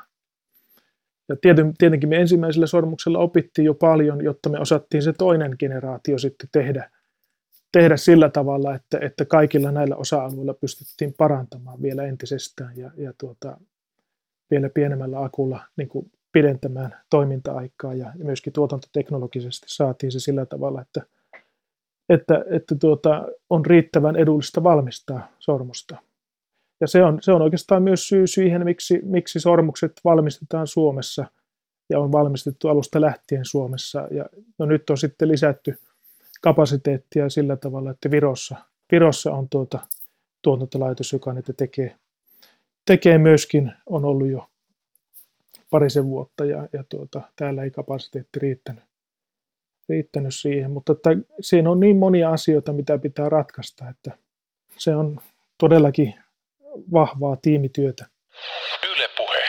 [1.30, 1.36] Ja
[1.78, 6.90] tietenkin me ensimmäisellä sormuksella opittiin jo paljon, jotta me osattiin se toinen generaatio sitten tehdä,
[7.72, 13.56] tehdä sillä tavalla, että, että kaikilla näillä osa-alueilla pystyttiin parantamaan vielä entisestään ja, ja tuota,
[14.50, 21.02] vielä pienemmällä akulla niin kuin pidentämään toiminta-aikaa ja myöskin tuotantoteknologisesti saatiin se sillä tavalla, että,
[22.08, 25.96] että, että tuota, on riittävän edullista valmistaa sormusta.
[26.80, 31.24] Ja se on, se on oikeastaan myös syy siihen, miksi, miksi sormukset valmistetaan Suomessa
[31.88, 34.08] ja on valmistettu alusta lähtien Suomessa.
[34.10, 34.26] Ja
[34.58, 35.78] no nyt on sitten lisätty
[36.40, 38.56] kapasiteettia sillä tavalla, että Virossa,
[38.92, 39.78] Virossa on tuota,
[40.42, 41.96] tuotantolaitos, joka niitä tekee,
[42.84, 44.46] tekee myöskin, on ollut jo
[45.70, 48.84] parisen vuotta ja, ja tuota, täällä ei kapasiteetti riittänyt,
[49.88, 50.70] riittänyt siihen.
[50.70, 51.10] Mutta että
[51.40, 54.18] siinä on niin monia asioita, mitä pitää ratkaista, että
[54.78, 55.20] se on
[55.58, 56.14] todellakin
[56.92, 58.06] vahvaa tiimityötä.
[58.96, 59.42] Yle Puhe.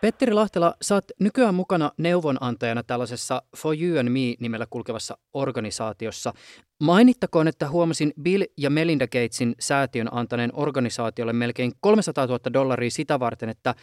[0.00, 6.32] Petteri Lahtela, saat nykyään mukana neuvonantajana tällaisessa For You and Me-nimellä kulkevassa organisaatiossa.
[6.80, 13.20] Mainittakoon, että huomasin Bill ja Melinda Gatesin säätiön antaneen organisaatiolle melkein 300 000 dollaria sitä
[13.20, 13.74] varten, että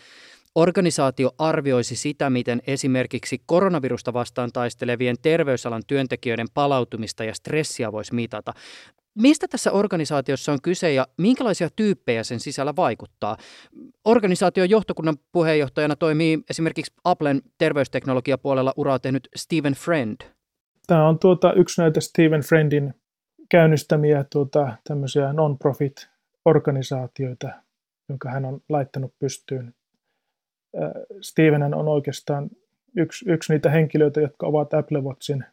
[0.55, 8.53] Organisaatio arvioisi sitä, miten esimerkiksi koronavirusta vastaan taistelevien terveysalan työntekijöiden palautumista ja stressiä voisi mitata.
[9.15, 13.37] Mistä tässä organisaatiossa on kyse ja minkälaisia tyyppejä sen sisällä vaikuttaa?
[14.05, 20.17] Organisaation johtokunnan puheenjohtajana toimii esimerkiksi Applen terveysteknologiapuolella uraa tehnyt Stephen Friend.
[20.87, 22.93] Tämä on tuota, yksi näitä Stephen Friendin
[23.49, 26.09] käynnistämiä tuota, tämmöisiä non-profit
[26.45, 27.49] organisaatioita,
[28.09, 29.73] jonka hän on laittanut pystyyn
[31.21, 32.49] Steven on oikeastaan
[32.97, 35.45] yksi, yksi niitä henkilöitä, jotka ovat Apple Watchin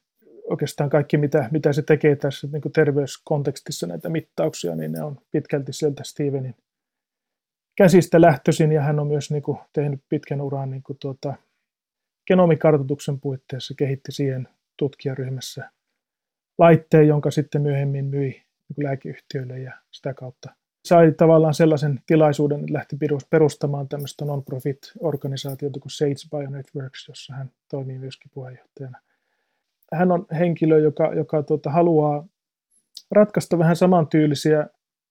[0.50, 5.72] oikeastaan kaikki, mitä, mitä se tekee tässä niin terveyskontekstissa näitä mittauksia, niin ne on pitkälti
[5.72, 6.54] sieltä Stevenin
[7.76, 11.34] käsistä lähtöisin, ja hän on myös niin kuin, tehnyt pitkän uran niin kuin, tuota,
[12.26, 15.70] genomikartoituksen puitteissa, kehitti siihen tutkijaryhmässä
[16.58, 20.54] laitteen, jonka sitten myöhemmin myi niin lääkeyhtiöille ja sitä kautta
[20.86, 22.96] sai tavallaan sellaisen tilaisuuden, että lähti
[23.30, 28.98] perustamaan tämmöistä non-profit-organisaatiota kuin Sage Bionetworks, jossa hän toimii myöskin puheenjohtajana.
[29.92, 32.26] Hän on henkilö, joka, joka tuota, haluaa
[33.10, 34.66] ratkaista vähän samantyylisiä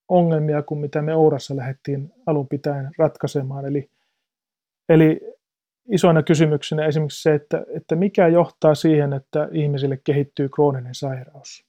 [0.07, 3.65] ongelmia kuin mitä me Ourassa lähdettiin alun pitäen ratkaisemaan.
[3.65, 3.89] Eli,
[4.89, 5.21] eli
[5.91, 11.65] isoina kysymyksenä esimerkiksi se, että, että mikä johtaa siihen, että ihmisille kehittyy krooninen sairaus.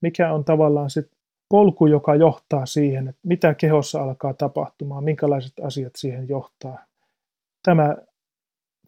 [0.00, 1.17] Mikä on tavallaan sit
[1.48, 6.78] polku, joka johtaa siihen, että mitä kehossa alkaa tapahtumaan, minkälaiset asiat siihen johtaa.
[7.62, 7.96] Tämä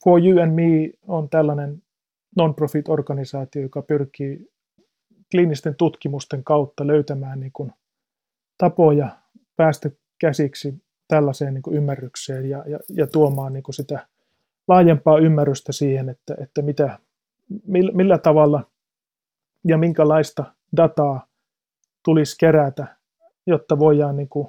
[0.05, 1.83] For You and Me on tällainen
[2.37, 4.51] non-profit-organisaatio, joka pyrkii
[5.31, 7.73] kliinisten tutkimusten kautta löytämään niin kuin
[8.59, 9.09] tapoja
[9.57, 10.75] päästä käsiksi
[11.09, 14.07] tällaiseen niin kuin ymmärrykseen ja, ja, ja tuomaan niin kuin sitä
[14.69, 16.99] laajempaa ymmärrystä siihen, että, että mitä,
[17.93, 18.65] millä tavalla
[19.65, 20.45] ja minkälaista
[20.77, 21.27] dataa
[22.05, 22.97] tulisi kerätä,
[23.47, 24.49] jotta voidaan niin kuin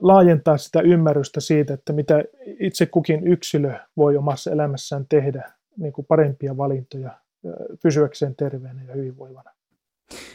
[0.00, 2.24] laajentaa sitä ymmärrystä siitä, että mitä
[2.60, 7.10] itse kukin yksilö voi omassa elämässään tehdä niin kuin parempia valintoja
[7.82, 9.50] pysyäkseen terveenä ja hyvinvoivana.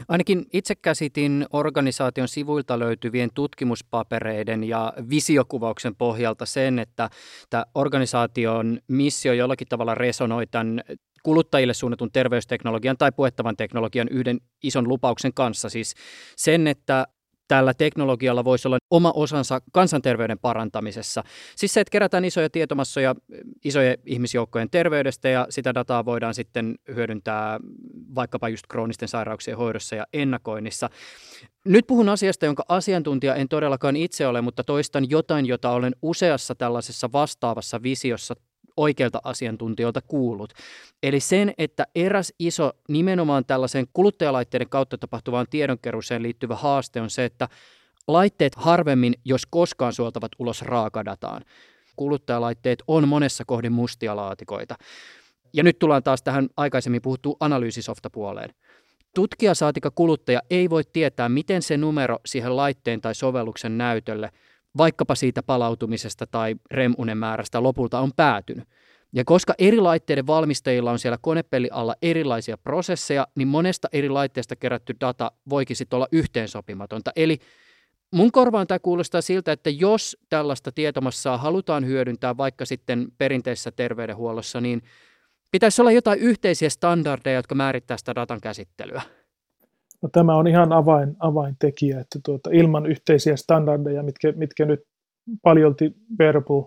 [0.07, 7.09] Ainakin itse käsitin organisaation sivuilta löytyvien tutkimuspapereiden ja visiokuvauksen pohjalta sen, että
[7.49, 10.82] tämä organisaation missio jollakin tavalla resonoi tämän
[11.26, 15.69] kuluttajille suunnatun terveysteknologian tai puettavan teknologian yhden ison lupauksen kanssa.
[15.69, 15.93] Siis
[16.36, 17.07] sen, että
[17.47, 21.23] tällä teknologialla voisi olla oma osansa kansanterveyden parantamisessa.
[21.55, 23.15] Siis se, että kerätään isoja tietomassoja
[23.65, 27.59] isojen ihmisjoukkojen terveydestä ja sitä dataa voidaan sitten hyödyntää
[28.15, 30.89] vaikkapa just kroonisten sairauksien hoidossa ja ennakoinnissa.
[31.65, 36.55] Nyt puhun asiasta, jonka asiantuntija en todellakaan itse ole, mutta toistan jotain, jota olen useassa
[36.55, 38.36] tällaisessa vastaavassa visiossa
[38.78, 40.53] oikeilta asiantuntijoilta kuullut.
[41.03, 47.26] Eli sen, että eräs iso nimenomaan tällaisen kuluttajalaitteiden kautta tapahtuvaan tiedonkeruuseen liittyvä haaste on se,
[47.26, 47.49] että
[48.07, 51.41] laitteet harvemmin, jos koskaan suoltavat ulos raakadataan.
[51.95, 54.76] Kuluttajalaitteet on monessa kohdin mustia laatikoita.
[55.53, 58.49] Ja nyt tullaan taas tähän aikaisemmin puhuttuun analyysisoftapuoleen.
[59.15, 64.30] Tutkija saatika kuluttaja ei voi tietää, miten se numero siihen laitteen tai sovelluksen näytölle–
[64.78, 68.67] vaikkapa siitä palautumisesta tai remunen määrästä lopulta on päätynyt.
[69.13, 74.55] Ja koska eri laitteiden valmistajilla on siellä konepelli alla erilaisia prosesseja, niin monesta eri laitteesta
[74.55, 77.11] kerätty data voikin sitten olla yhteensopimatonta.
[77.15, 77.38] Eli
[78.11, 84.61] mun korvaan tämä kuulostaa siltä, että jos tällaista tietomassaa halutaan hyödyntää vaikka sitten perinteisessä terveydenhuollossa,
[84.61, 84.82] niin
[85.51, 89.01] pitäisi olla jotain yhteisiä standardeja, jotka määrittää sitä datan käsittelyä.
[90.05, 94.79] No, tämä on ihan avain, avaintekijä, että tuota, ilman yhteisiä standardeja, mitkä, mitkä nyt
[95.41, 96.63] paljolti verbal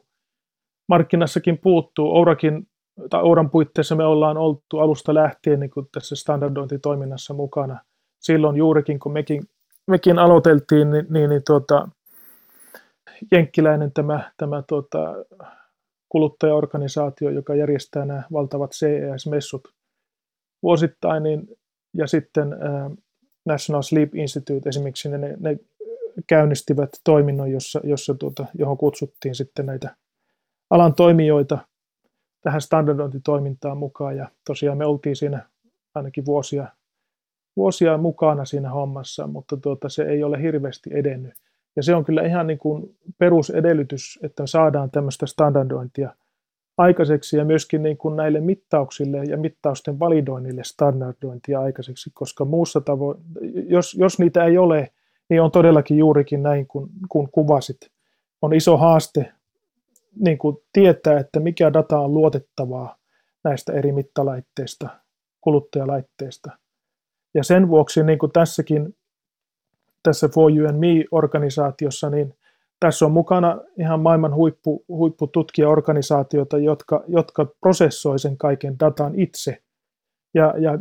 [0.89, 2.16] markkinassakin puuttuu.
[2.16, 2.66] Ourakin,
[3.11, 7.80] tai Ouran puitteissa me ollaan oltu alusta lähtien niin tässä standardointitoiminnassa mukana.
[8.20, 9.43] Silloin juurikin, kun mekin,
[9.86, 11.89] mekin aloiteltiin, niin, niin, niin tuota,
[13.32, 14.99] jenkkiläinen tämä, tämä tuota,
[16.09, 19.68] kuluttajaorganisaatio, joka järjestää nämä valtavat CES-messut
[20.62, 21.49] vuosittain, niin,
[21.95, 22.93] ja sitten äh,
[23.49, 25.59] National Sleep Institute esimerkiksi, ne, ne
[26.27, 29.97] käynnistivät toiminnon, jossa, jossa tuota, johon kutsuttiin sitten näitä
[30.71, 31.59] alan toimijoita
[32.41, 35.49] tähän standardointitoimintaan mukaan, ja tosiaan me oltiin siinä
[35.95, 36.69] ainakin vuosia,
[37.57, 41.35] vuosia mukana siinä hommassa, mutta tuota, se ei ole hirveästi edennyt.
[41.77, 46.15] Ja se on kyllä ihan niin kuin perusedellytys, että saadaan tämmöistä standardointia
[46.79, 53.18] aikaiseksi ja myöskin niin kuin näille mittauksille ja mittausten validoinnille standardointia aikaiseksi, koska muussa tavoin,
[53.68, 54.93] jos, jos niitä ei ole,
[55.29, 57.81] niin on todellakin juurikin näin kuin, kuin kuvasit.
[58.43, 59.33] On iso haaste
[60.18, 62.97] niin kuin tietää, että mikä data on luotettavaa
[63.45, 64.89] näistä eri mittalaitteista,
[65.41, 66.51] kuluttajalaitteista.
[67.35, 68.97] Ja sen vuoksi niin kuin tässäkin
[70.03, 72.35] tässä For You and Me-organisaatiossa, niin
[72.81, 79.62] tässä on mukana ihan maailman huippu, huippututkijaorganisaatioita, jotka, jotka prosessoi sen kaiken datan itse.
[80.35, 80.79] Ja, ja,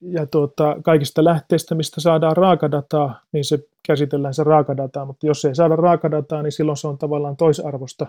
[0.00, 5.54] ja tuota, kaikista lähteistä, mistä saadaan raakadataa, niin se käsitellään se raakadataa, mutta jos ei
[5.54, 8.06] saada raakadataa, niin silloin se on tavallaan toisarvosta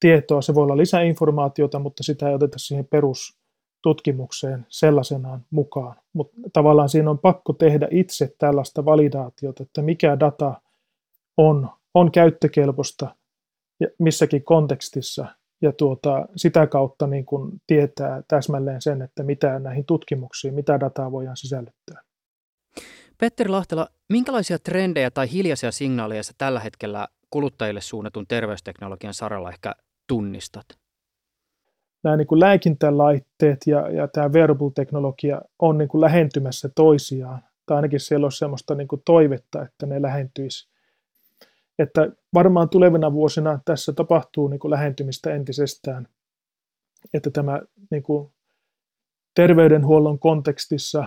[0.00, 0.42] tietoa.
[0.42, 3.38] Se voi olla lisäinformaatiota, mutta sitä ei oteta siihen perus,
[3.82, 5.96] tutkimukseen sellaisenaan mukaan.
[6.12, 10.60] Mutta tavallaan siinä on pakko tehdä itse tällaista validaatiota, että mikä data
[11.36, 13.16] on, on käyttökelpoista
[13.98, 15.26] missäkin kontekstissa
[15.62, 21.12] ja tuota, sitä kautta niin kun tietää täsmälleen sen, että mitä näihin tutkimuksiin, mitä dataa
[21.12, 22.00] voidaan sisällyttää.
[23.20, 29.74] Petteri Lahtela, minkälaisia trendejä tai hiljaisia signaaleja sä tällä hetkellä kuluttajille suunnatun terveysteknologian saralla ehkä
[30.06, 30.66] tunnistat?
[32.06, 37.42] nämä niin kuin lääkintälaitteet ja, ja tämä wearable-teknologia on niin kuin lähentymässä toisiaan.
[37.66, 40.68] Tai ainakin siellä on sellaista niin kuin toivetta, että ne lähentyisi.
[41.78, 46.08] Että varmaan tulevina vuosina tässä tapahtuu niin kuin lähentymistä entisestään.
[47.14, 47.60] Että tämä
[47.90, 48.32] niin kuin
[49.34, 51.04] terveydenhuollon kontekstissa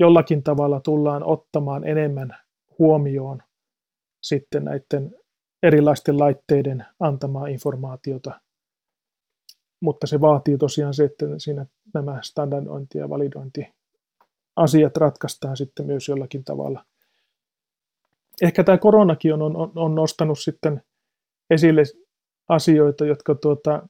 [0.00, 2.36] jollakin tavalla tullaan ottamaan enemmän
[2.78, 3.42] huomioon
[4.22, 5.16] sitten näiden
[5.62, 8.40] erilaisten laitteiden antamaa informaatiota
[9.80, 16.44] mutta se vaatii tosiaan se, että siinä nämä standardointi- ja validointiasiat ratkaistaan sitten myös jollakin
[16.44, 16.84] tavalla.
[18.42, 20.82] Ehkä tämä koronakin on, on, on nostanut sitten
[21.50, 21.82] esille
[22.48, 23.88] asioita, jotka tuota,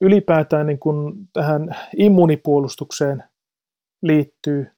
[0.00, 3.24] ylipäätään niin kuin tähän immunipuolustukseen
[4.02, 4.70] liittyy,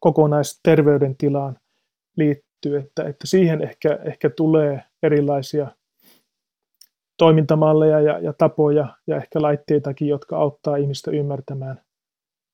[0.00, 1.58] kokonaisterveydentilaan
[2.16, 5.66] liittyy, että, että siihen ehkä, ehkä tulee erilaisia
[7.18, 11.80] toimintamalleja ja, ja tapoja ja ehkä laitteitakin, jotka auttaa ihmistä ymmärtämään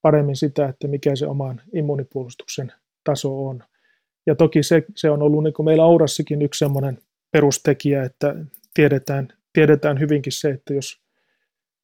[0.02, 2.72] paremmin sitä, että mikä se oman immunipuolustuksen
[3.04, 3.64] taso on.
[4.26, 6.98] Ja toki se, se on ollut niin kuin meillä Aurassakin yksi semmoinen
[7.30, 8.34] perustekijä, että
[8.74, 11.02] tiedetään, tiedetään hyvinkin se, että jos,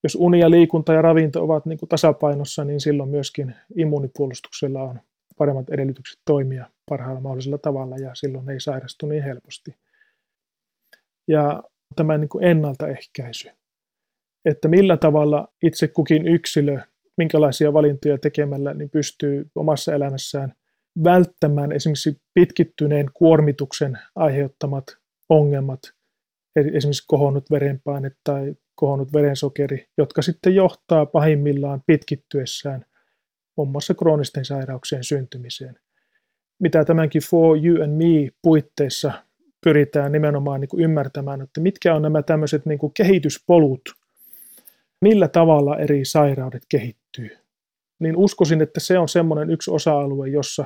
[0.03, 5.01] jos uni ja liikunta ja ravinto ovat niin kuin tasapainossa, niin silloin myöskin immunipuolustuksella on
[5.39, 9.75] paremmat edellytykset toimia parhaalla mahdollisella tavalla ja silloin ei sairastu niin helposti.
[11.29, 11.63] Ja
[11.97, 13.51] tämä niin kuin ennaltaehkäisy.
[14.45, 16.81] Että millä tavalla itse kukin yksilö,
[17.17, 20.55] minkälaisia valintoja tekemällä, niin pystyy omassa elämässään
[21.05, 24.85] välttämään esimerkiksi pitkittyneen kuormituksen aiheuttamat
[25.29, 25.81] ongelmat,
[26.57, 32.85] esimerkiksi kohonnut verenpaine tai kohonnut verensokeri, jotka sitten johtaa pahimmillaan pitkittyessään
[33.57, 35.79] muun muassa kroonisten sairauksien syntymiseen.
[36.61, 39.13] Mitä tämänkin For You and Me puitteissa
[39.65, 43.81] pyritään nimenomaan niin kuin ymmärtämään, että mitkä on nämä tämmöiset niin kuin kehityspolut,
[45.01, 47.31] millä tavalla eri sairaudet kehittyy.
[47.99, 50.65] Niin uskoisin, että se on semmoinen yksi osa-alue, jossa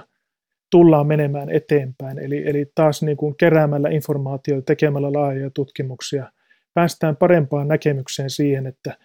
[0.72, 2.18] tullaan menemään eteenpäin.
[2.18, 6.32] Eli, eli taas niin kuin keräämällä informaatiota, tekemällä laajoja tutkimuksia,
[6.74, 8.96] päästään parempaan näkemykseen siihen, että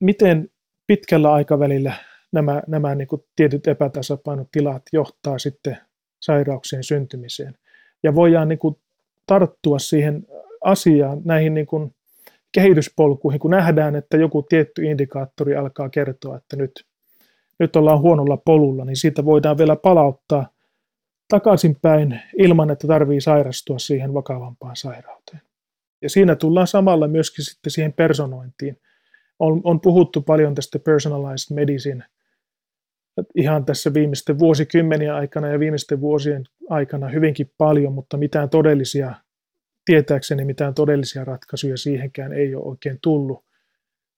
[0.00, 0.48] miten
[0.86, 1.92] pitkällä aikavälillä
[2.32, 5.78] nämä, nämä niin kuin tietyt epätasapainotilat johtaa sitten
[6.20, 7.54] sairauksien syntymiseen.
[8.02, 8.76] Ja voidaan niin kuin
[9.26, 10.26] tarttua siihen
[10.64, 11.94] asiaan, näihin niin kuin
[12.52, 16.72] kehityspolkuihin, kun nähdään, että joku tietty indikaattori alkaa kertoa, että nyt,
[17.58, 20.53] nyt ollaan huonolla polulla, niin siitä voidaan vielä palauttaa
[21.28, 25.40] takaisinpäin ilman, että tarvii sairastua siihen vakavampaan sairauteen.
[26.02, 28.80] Ja siinä tullaan samalla myöskin sitten siihen personointiin.
[29.38, 32.04] On, on puhuttu paljon tästä personalized medicine
[33.34, 39.14] ihan tässä viimeisten vuosikymmenien aikana ja viimeisten vuosien aikana hyvinkin paljon, mutta mitään todellisia,
[39.84, 43.44] tietääkseni mitään todellisia ratkaisuja siihenkään ei ole oikein tullut.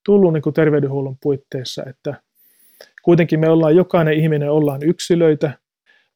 [0.04, 2.22] tullut niin kuin terveydenhuollon puitteissa, että
[3.02, 5.58] kuitenkin me ollaan, jokainen ihminen ollaan yksilöitä.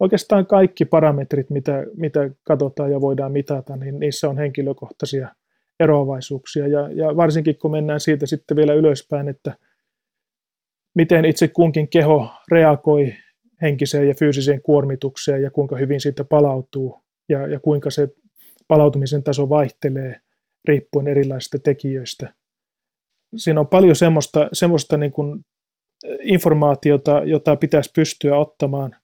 [0.00, 5.28] Oikeastaan kaikki parametrit, mitä, mitä katsotaan ja voidaan mitata, niin niissä on henkilökohtaisia
[5.80, 6.66] eroavaisuuksia.
[6.66, 9.54] Ja, ja varsinkin kun mennään siitä sitten vielä ylöspäin, että
[10.94, 13.12] miten itse kunkin keho reagoi
[13.62, 18.08] henkiseen ja fyysiseen kuormitukseen ja kuinka hyvin siitä palautuu ja, ja kuinka se
[18.68, 20.20] palautumisen taso vaihtelee
[20.64, 22.34] riippuen erilaisista tekijöistä.
[23.36, 25.44] Siinä on paljon semmoista, semmoista niin kuin
[26.20, 28.96] informaatiota, jota pitäisi pystyä ottamaan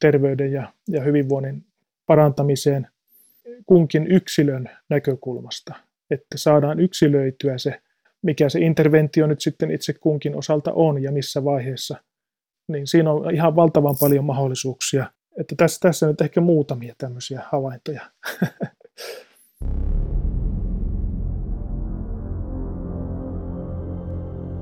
[0.00, 1.64] terveyden ja, ja hyvinvoinnin
[2.06, 2.86] parantamiseen
[3.66, 5.74] kunkin yksilön näkökulmasta,
[6.10, 7.80] että saadaan yksilöityä se,
[8.22, 11.96] mikä se interventio nyt sitten itse kunkin osalta on ja missä vaiheessa.
[12.68, 15.10] Niin siinä on ihan valtavan paljon mahdollisuuksia.
[15.40, 18.10] Että tässä, tässä nyt ehkä muutamia tämmöisiä havaintoja.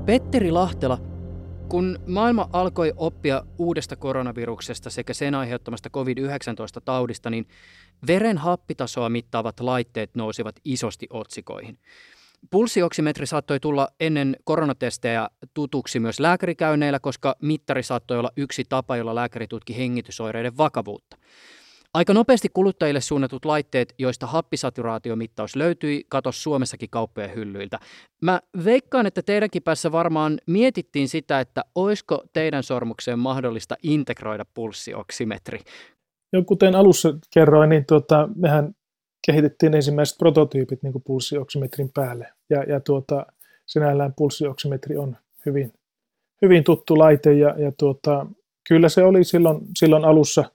[0.05, 1.14] Petteri Lahtela,
[1.69, 7.47] kun maailma alkoi oppia uudesta koronaviruksesta sekä sen aiheuttamasta COVID-19-taudista, niin
[8.07, 11.79] veren happitasoa mittaavat laitteet nousivat isosti otsikoihin.
[12.49, 19.15] Pulsioksimetri saattoi tulla ennen koronatestejä tutuksi myös lääkärikäynneillä, koska mittari saattoi olla yksi tapa, jolla
[19.15, 21.17] lääkäri tutki hengitysoireiden vakavuutta.
[21.95, 27.79] Aika nopeasti kuluttajille suunnatut laitteet, joista happisaturaatiomittaus löytyi, katos Suomessakin kauppojen hyllyiltä.
[28.21, 35.59] Mä veikkaan, että teidänkin päässä varmaan mietittiin sitä, että olisiko teidän sormukseen mahdollista integroida pulssioksimetri.
[36.33, 38.75] Jo kuten alussa kerroin, niin tuota, mehän
[39.27, 42.27] kehitettiin ensimmäiset prototyypit niin pulssioksimetrin päälle.
[42.49, 43.25] Ja, ja tuota,
[43.65, 45.73] sinällään pulssioksimetri on hyvin,
[46.41, 48.25] hyvin tuttu laite ja, ja tuota,
[48.67, 50.43] kyllä se oli silloin, silloin alussa–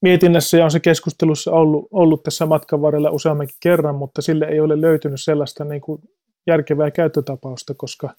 [0.00, 4.60] mietinnässä ja on se keskustelussa ollut, ollut tässä matkan varrella useammankin kerran, mutta sille ei
[4.60, 6.02] ole löytynyt sellaista niin kuin
[6.46, 8.14] järkevää käyttötapausta, koska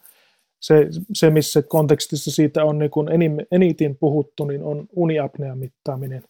[0.60, 3.08] se, se, missä kontekstissa siitä on niin kuin
[3.52, 6.24] eniten puhuttu, niin on uniapnean mittaaminen.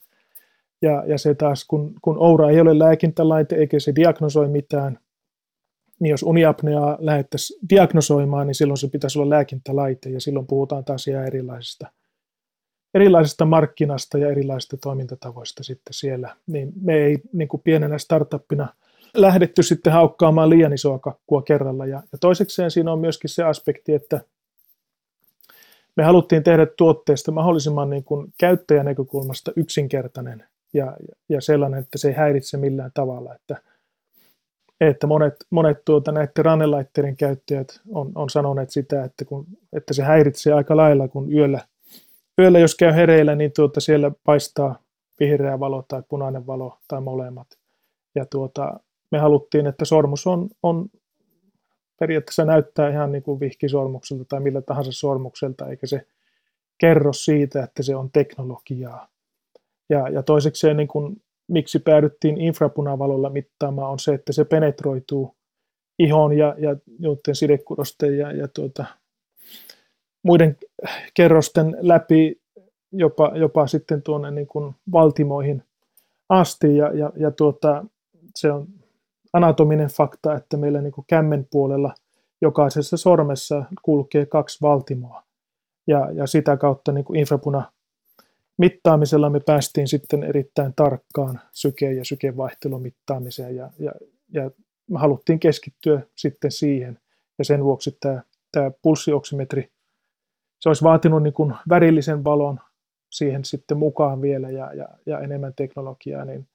[0.82, 5.00] Ja, ja se taas, kun, kun Oura ei ole lääkintälaite eikä se diagnosoi mitään,
[6.00, 11.08] niin jos uniapneaa lähdettäisiin diagnosoimaan, niin silloin se pitäisi olla lääkintälaite, ja silloin puhutaan taas
[11.08, 11.88] ihan erilaisista–
[12.94, 18.68] erilaisesta markkinasta ja erilaisista toimintatavoista sitten siellä, niin me ei niin kuin pienenä startuppina
[19.14, 21.86] lähdetty sitten haukkaamaan liian isoa kakkua kerralla.
[21.86, 24.22] Ja, ja toisekseen siinä on myöskin se aspekti, että
[25.96, 30.98] me haluttiin tehdä tuotteesta mahdollisimman niin kuin käyttäjän näkökulmasta yksinkertainen ja,
[31.30, 33.36] ja sellainen, että se ei häiritse millään tavalla.
[33.36, 33.62] Että,
[34.82, 40.04] että monet, monet tuota, näiden rannelaitteiden käyttäjät on, on sanoneet sitä, että, kun, että se
[40.04, 41.60] häiritsee aika lailla, kun yöllä
[42.42, 44.80] yöllä jos käy hereillä, niin tuota, siellä paistaa
[45.20, 47.48] vihreä valo tai punainen valo tai molemmat.
[48.16, 48.80] Ja tuota,
[49.12, 50.90] me haluttiin, että sormus on, on
[52.00, 56.08] periaatteessa näyttää ihan niin kuin vihkisormukselta tai millä tahansa sormukselta, eikä se
[56.78, 59.08] kerro siitä, että se on teknologiaa.
[59.90, 65.36] Ja, ja toisekseen, niin kuin, miksi päädyttiin infrapunavalolla mittaamaan, on se, että se penetroituu
[66.00, 66.76] ihon ja, ja
[67.34, 68.86] sidekudosten ja, ja tuota,
[70.24, 70.58] muiden
[71.14, 72.42] kerrosten läpi
[72.92, 75.64] jopa, jopa sitten tuonne niin kuin valtimoihin
[76.30, 76.78] asti.
[76.78, 77.86] Ja, ja, ja tuota,
[78.36, 78.68] se on
[79.34, 81.94] anatominen fakta, että meillä niin kuin kämmen puolella
[82.42, 85.24] jokaisessa sormessa kulkee kaksi valtimoa
[85.88, 87.72] ja, ja sitä kautta niin kuin infrapuna
[88.58, 93.92] mittaamisella me päästiin sitten erittäin tarkkaan syke- ja sykevaihtelun mittaamiseen ja, ja,
[94.34, 94.52] ja
[94.90, 97.00] me haluttiin keskittyä sitten siihen.
[97.38, 99.70] Ja sen vuoksi tämä, tämä pulssioksimetri
[100.62, 102.60] se olisi vaatinut niin kuin värillisen valon
[103.12, 106.48] siihen sitten mukaan vielä ja, ja, ja enemmän teknologiaa, niin,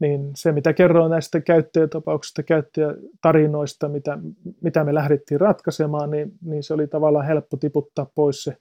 [0.00, 4.18] niin se mitä kerroin näistä käyttäjätapauksista, käyttäjätarinoista, mitä,
[4.60, 8.56] mitä me lähdettiin ratkaisemaan, niin, niin se oli tavallaan helppo tiputtaa pois se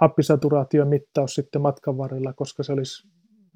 [0.00, 3.08] happisaturaation mittaus sitten matkan varrella, koska se olisi,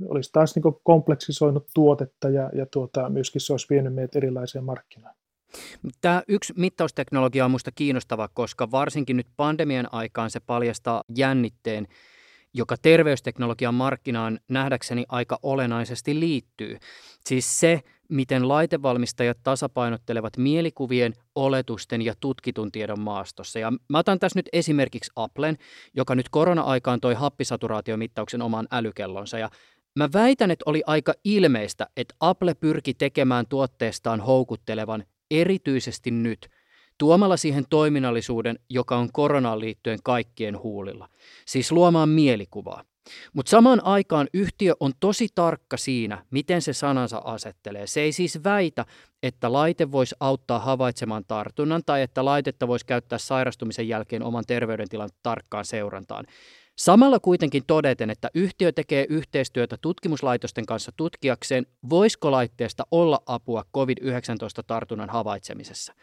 [0.08, 5.14] olisi taas niin kompleksisoinut tuotetta ja, ja tuota, myöskin se olisi vienyt meidät erilaiseen markkinaan.
[6.00, 11.86] Tämä yksi mittausteknologia on minusta kiinnostava, koska varsinkin nyt pandemian aikaan se paljastaa jännitteen,
[12.54, 16.78] joka terveysteknologian markkinaan nähdäkseni aika olennaisesti liittyy.
[17.26, 23.58] Siis se, miten laitevalmistajat tasapainottelevat mielikuvien, oletusten ja tutkitun tiedon maastossa.
[23.58, 25.58] Ja mä otan tässä nyt esimerkiksi Applen,
[25.94, 29.38] joka nyt korona-aikaan toi happisaturaatiomittauksen omaan älykellonsa.
[29.38, 29.50] Ja
[29.96, 36.48] Mä väitän, että oli aika ilmeistä, että Apple pyrki tekemään tuotteestaan houkuttelevan erityisesti nyt,
[36.98, 41.08] tuomalla siihen toiminnallisuuden, joka on koronaan liittyen kaikkien huulilla.
[41.46, 42.84] Siis luomaan mielikuvaa.
[43.32, 47.86] Mutta samaan aikaan yhtiö on tosi tarkka siinä, miten se sanansa asettelee.
[47.86, 48.86] Se ei siis väitä,
[49.22, 55.10] että laite voisi auttaa havaitsemaan tartunnan tai että laitetta voisi käyttää sairastumisen jälkeen oman terveydentilan
[55.22, 56.26] tarkkaan seurantaan.
[56.80, 65.10] Samalla kuitenkin todeten, että yhtiö tekee yhteistyötä tutkimuslaitosten kanssa tutkiakseen, voisiko laitteesta olla apua COVID-19-tartunnan
[65.10, 65.94] havaitsemisessa.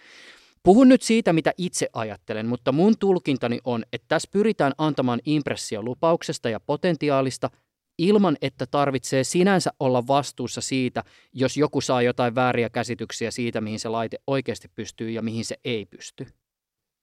[0.63, 5.83] Puhun nyt siitä, mitä itse ajattelen, mutta mun tulkintani on, että tässä pyritään antamaan impressio
[5.83, 7.49] lupauksesta ja potentiaalista
[7.97, 11.03] ilman, että tarvitsee sinänsä olla vastuussa siitä,
[11.33, 15.55] jos joku saa jotain vääriä käsityksiä siitä, mihin se laite oikeasti pystyy ja mihin se
[15.65, 16.27] ei pysty.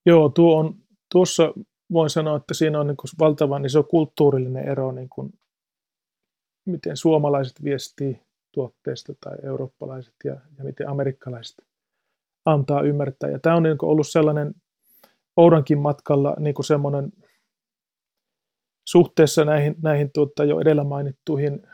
[0.07, 0.75] Joo, tuo on,
[1.13, 1.53] tuossa
[1.93, 5.33] voin sanoa, että siinä on niin kuin valtavan iso kulttuurillinen ero, niin kuin
[6.67, 8.21] miten suomalaiset viestii
[8.53, 11.57] tuotteesta tai eurooppalaiset ja, ja miten amerikkalaiset
[12.45, 13.31] antaa ymmärtää.
[13.31, 14.55] Ja tämä on niin ollut sellainen
[15.37, 17.13] Oudankin matkalla niin kuin semmoinen
[18.89, 21.67] suhteessa näihin, näihin tuota, jo edellä mainittuihin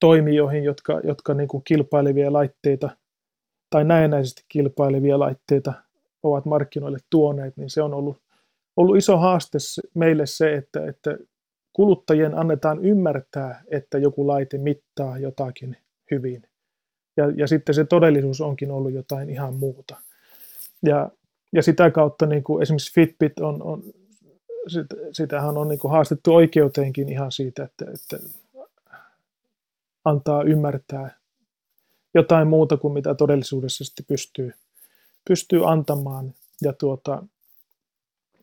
[0.00, 2.90] toimijoihin, jotka, jotka niin kuin kilpailevia laitteita
[3.70, 5.72] tai näennäisesti kilpailevia laitteita
[6.22, 8.22] ovat markkinoille tuoneet, niin se on ollut,
[8.78, 9.58] ollut iso haaste
[9.94, 11.18] meille se, että, että
[11.72, 15.76] kuluttajien annetaan ymmärtää, että joku laite mittaa jotakin
[16.10, 16.42] hyvin
[17.16, 19.96] ja, ja sitten se todellisuus onkin ollut jotain ihan muuta.
[20.86, 21.10] Ja,
[21.52, 23.82] ja sitä kautta niin kuin esimerkiksi Fitbit on, on
[24.68, 28.28] sit, sitähän on niin kuin haastettu oikeuteenkin ihan siitä, että, että
[30.04, 31.18] antaa ymmärtää
[32.14, 34.52] jotain muuta kuin mitä todellisuudessa sitten pystyy,
[35.28, 37.22] pystyy antamaan ja tuota,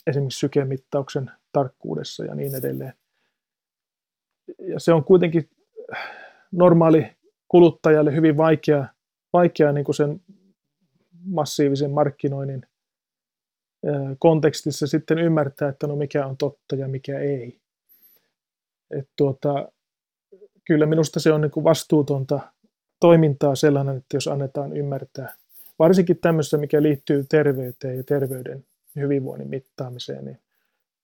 [0.08, 2.94] esimerkiksi sykemittauksen tarkkuudessa ja niin edelleen.
[4.60, 5.50] Ja se on kuitenkin
[6.52, 7.16] normaali
[7.48, 8.86] kuluttajalle hyvin vaikea,
[9.34, 10.22] vaikea niin kuin sen
[11.26, 12.66] massiivisen markkinoinnin
[14.20, 17.60] kontekstissa sitten ymmärtää, että no mikä on totta ja mikä ei.
[18.92, 19.72] Et tuota,
[20.66, 22.40] kyllä minusta se on niin kuin vastuutonta
[23.00, 25.36] toimintaa sellainen, että jos annetaan ymmärtää,
[25.80, 28.66] varsinkin tämmöistä, mikä liittyy terveyteen ja terveyden
[29.02, 30.40] hyvinvoinnin mittaamiseen, niin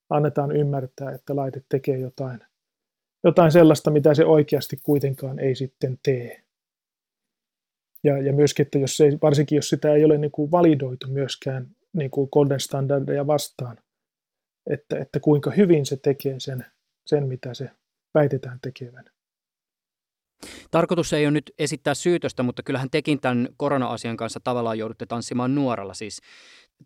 [0.10, 2.40] annetaan ymmärtää, että laite tekee jotain
[3.24, 6.44] jotain sellaista, mitä se oikeasti kuitenkaan ei sitten tee.
[8.04, 11.68] Ja, ja myöskin, että jos ei, varsinkin jos sitä ei ole niin kuin validoitu myöskään
[11.94, 13.78] niin kuin golden standardeja vastaan,
[14.70, 16.66] että, että kuinka hyvin se tekee sen,
[17.06, 17.70] sen, mitä se
[18.14, 19.06] väitetään tekevän.
[20.72, 25.56] Tarkoitus ei ole nyt esittää syytöstä, mutta kyllähän tekin tämän korona-asian kanssa tavallaan joudutte tanssimaan
[25.56, 25.94] nuoralla.
[25.94, 26.22] Siis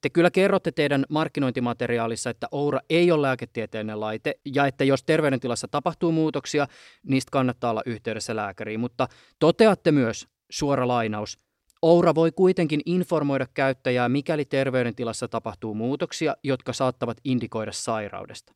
[0.02, 5.68] te kyllä kerrotte teidän markkinointimateriaalissa, että Oura ei ole lääketieteellinen laite ja että jos terveydentilassa
[5.68, 6.68] tapahtuu muutoksia,
[7.04, 8.80] niistä kannattaa olla yhteydessä lääkäriin.
[8.80, 9.08] Mutta
[9.39, 11.39] toteatte myös, suora lainaus,
[11.82, 18.54] Oura voi kuitenkin informoida käyttäjää, mikäli terveydentilassa tapahtuu muutoksia, jotka saattavat indikoida sairaudesta.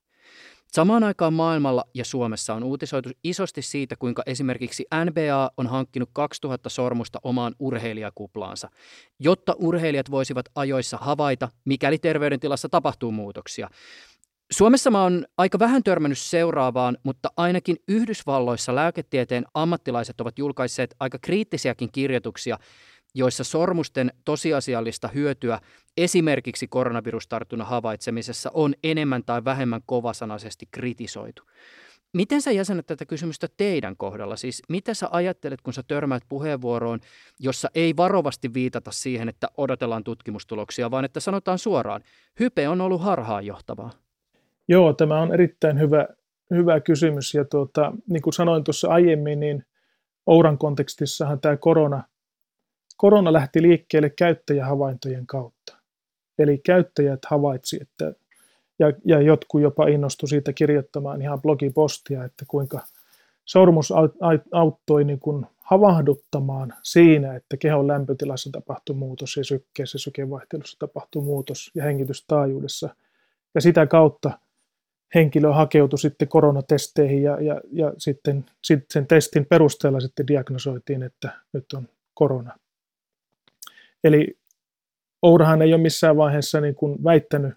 [0.72, 6.70] Samaan aikaan maailmalla ja Suomessa on uutisoitu isosti siitä, kuinka esimerkiksi NBA on hankkinut 2000
[6.70, 8.70] sormusta omaan urheilijakuplaansa,
[9.20, 13.70] jotta urheilijat voisivat ajoissa havaita, mikäli terveydentilassa tapahtuu muutoksia.
[14.52, 21.18] Suomessa mä oon aika vähän törmännyt seuraavaan, mutta ainakin Yhdysvalloissa lääketieteen ammattilaiset ovat julkaisseet aika
[21.22, 22.58] kriittisiäkin kirjoituksia
[23.16, 25.60] joissa sormusten tosiasiallista hyötyä
[25.98, 31.44] esimerkiksi koronavirustartunnan havaitsemisessa on enemmän tai vähemmän kovasanaisesti kritisoitu.
[32.14, 34.36] Miten sä jäsenet tätä kysymystä teidän kohdalla?
[34.36, 37.00] Siis mitä sä ajattelet, kun sä törmäät puheenvuoroon,
[37.40, 42.02] jossa ei varovasti viitata siihen, että odotellaan tutkimustuloksia, vaan että sanotaan suoraan,
[42.40, 43.92] hype on ollut harhaanjohtavaa?
[44.68, 46.08] Joo, tämä on erittäin hyvä,
[46.52, 47.34] hyvä kysymys.
[47.34, 49.66] Ja tuota, niin kuin sanoin tuossa aiemmin, niin
[50.26, 52.04] Ouran kontekstissahan tämä korona–
[53.00, 55.78] korona lähti liikkeelle käyttäjähavaintojen kautta.
[56.40, 58.14] Eli käyttäjät havaitsi, että,
[58.80, 62.80] ja, ja jotkut jopa innostu siitä kirjoittamaan ihan blogipostia, että kuinka
[63.46, 63.94] sormus
[64.52, 71.72] auttoi niin kuin havahduttamaan siinä, että kehon lämpötilassa tapahtui muutos ja sykkeessä, sykevaihtelussa tapahtui muutos
[71.76, 72.96] ja hengitystaajuudessa.
[73.56, 74.40] Ja sitä kautta
[75.16, 81.30] henkilö hakeutui sitten koronatesteihin ja, ja, ja sitten, sitten sen testin perusteella sitten diagnosoitiin, että
[81.54, 82.56] nyt on korona.
[84.04, 84.40] Eli
[85.22, 87.54] Ourahan ei ole missään vaiheessa niin kuin väittänyt,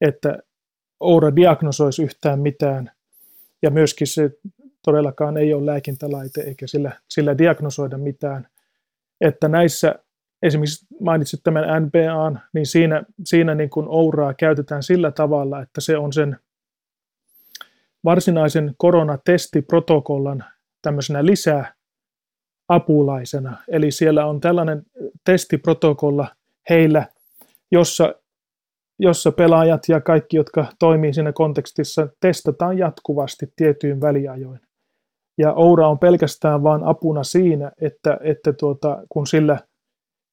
[0.00, 0.38] että
[1.00, 2.90] Oura diagnosoisi yhtään mitään,
[3.62, 4.30] ja myöskin se
[4.84, 8.48] todellakaan ei ole lääkintälaite, eikä sillä, sillä diagnosoida mitään.
[9.20, 9.94] Että näissä,
[10.42, 15.98] esimerkiksi mainitsit tämän NBA, niin siinä, siinä niin kuin Ouraa käytetään sillä tavalla, että se
[15.98, 16.36] on sen
[18.04, 20.44] varsinaisen koronatestiprotokollan
[20.82, 21.74] tämmöisenä lisää
[22.70, 23.56] apulaisena.
[23.68, 24.82] Eli siellä on tällainen
[25.24, 26.28] testiprotokolla
[26.70, 27.06] heillä,
[27.70, 28.14] jossa
[29.02, 34.60] jossa pelaajat ja kaikki, jotka toimii siinä kontekstissa, testataan jatkuvasti tietyin väliajoin.
[35.38, 39.58] Ja Oura on pelkästään vain apuna siinä, että, että tuota, kun sillä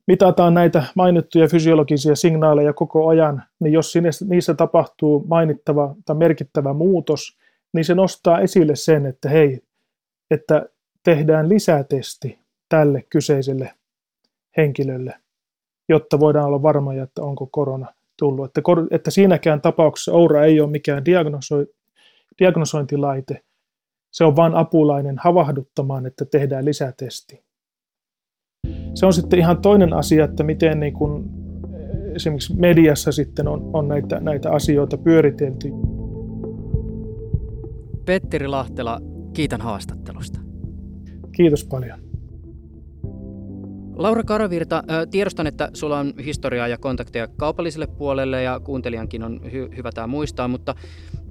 [0.07, 3.93] mitataan näitä mainittuja fysiologisia signaaleja koko ajan, niin jos
[4.27, 7.37] niissä tapahtuu mainittava tai merkittävä muutos,
[7.73, 9.61] niin se nostaa esille sen, että hei,
[10.31, 10.65] että
[11.07, 12.39] tehdään lisätesti
[12.69, 13.73] tälle kyseiselle
[14.57, 15.13] henkilölle,
[15.89, 18.45] jotta voidaan olla varmoja, että onko korona tullut.
[18.45, 21.55] Että, että siinäkään tapauksessa Oura ei ole mikään diagnoso,
[22.39, 23.43] diagnosointilaite,
[24.11, 27.43] se on vain apulainen havahduttamaan, että tehdään lisätesti.
[28.93, 31.29] Se on sitten ihan toinen asia, että miten niin kuin
[32.15, 35.69] esimerkiksi mediassa sitten on, on näitä, näitä asioita pyöritelty.
[38.05, 38.99] Petteri Lahtela,
[39.33, 40.46] kiitän haastattelusta.
[41.37, 41.99] Kiitos paljon.
[43.95, 49.77] Laura Karavirta, tiedostan, että sulla on historiaa ja kontakteja kaupalliselle puolelle ja kuuntelijankin on hy-
[49.77, 50.75] hyvä tämä muistaa, mutta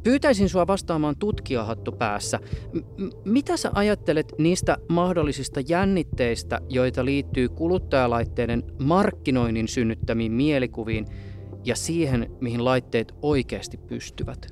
[0.03, 2.39] pyytäisin sua vastaamaan tutkijahattu päässä.
[2.73, 2.81] M-
[3.25, 11.07] mitä sä ajattelet niistä mahdollisista jännitteistä, joita liittyy kuluttajalaitteiden markkinoinnin synnyttämiin mielikuviin
[11.65, 14.47] ja siihen, mihin laitteet oikeasti pystyvät?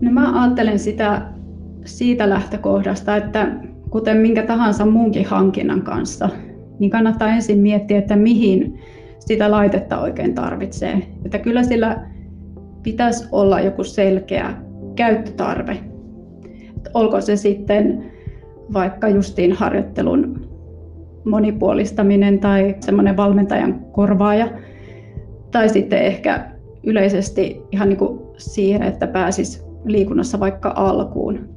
[0.00, 1.32] No mä ajattelen sitä
[1.84, 6.28] siitä lähtökohdasta, että kuten minkä tahansa muunkin hankinnan kanssa,
[6.78, 8.78] niin kannattaa ensin miettiä, että mihin
[9.18, 11.02] sitä laitetta oikein tarvitsee.
[11.24, 12.06] Että kyllä sillä
[12.82, 14.54] pitäisi olla joku selkeä
[14.96, 15.76] käyttötarve.
[16.94, 18.04] Olko se sitten
[18.72, 20.48] vaikka justiin harjoittelun
[21.24, 24.48] monipuolistaminen tai semmoinen valmentajan korvaaja,
[25.50, 26.50] tai sitten ehkä
[26.84, 31.48] yleisesti ihan niin kuin siihen, että pääsisi liikunnassa vaikka alkuun.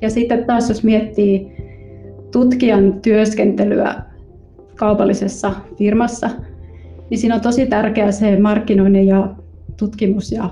[0.00, 1.61] Ja sitten taas jos miettii
[2.32, 3.94] tutkijan työskentelyä
[4.76, 6.30] kaupallisessa firmassa,
[7.10, 9.34] niin siinä on tosi tärkeää se markkinoinnin ja
[9.76, 10.50] tutkimus ja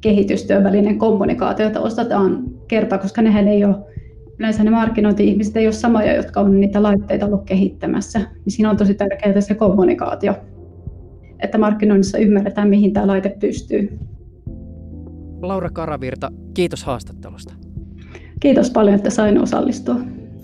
[0.00, 3.76] kehitystyön välinen kommunikaatio, jota osataan kertoa, koska nehän ei ole,
[4.38, 8.18] yleensä ne markkinointi-ihmiset ei ole samoja, jotka on niitä laitteita ollut kehittämässä.
[8.18, 10.34] Niin siinä on tosi tärkeää se kommunikaatio,
[11.38, 13.98] että markkinoinnissa ymmärretään, mihin tämä laite pystyy.
[15.42, 17.54] Laura Karavirta, kiitos haastattelusta.
[18.40, 19.96] Kiitos paljon, että sain osallistua.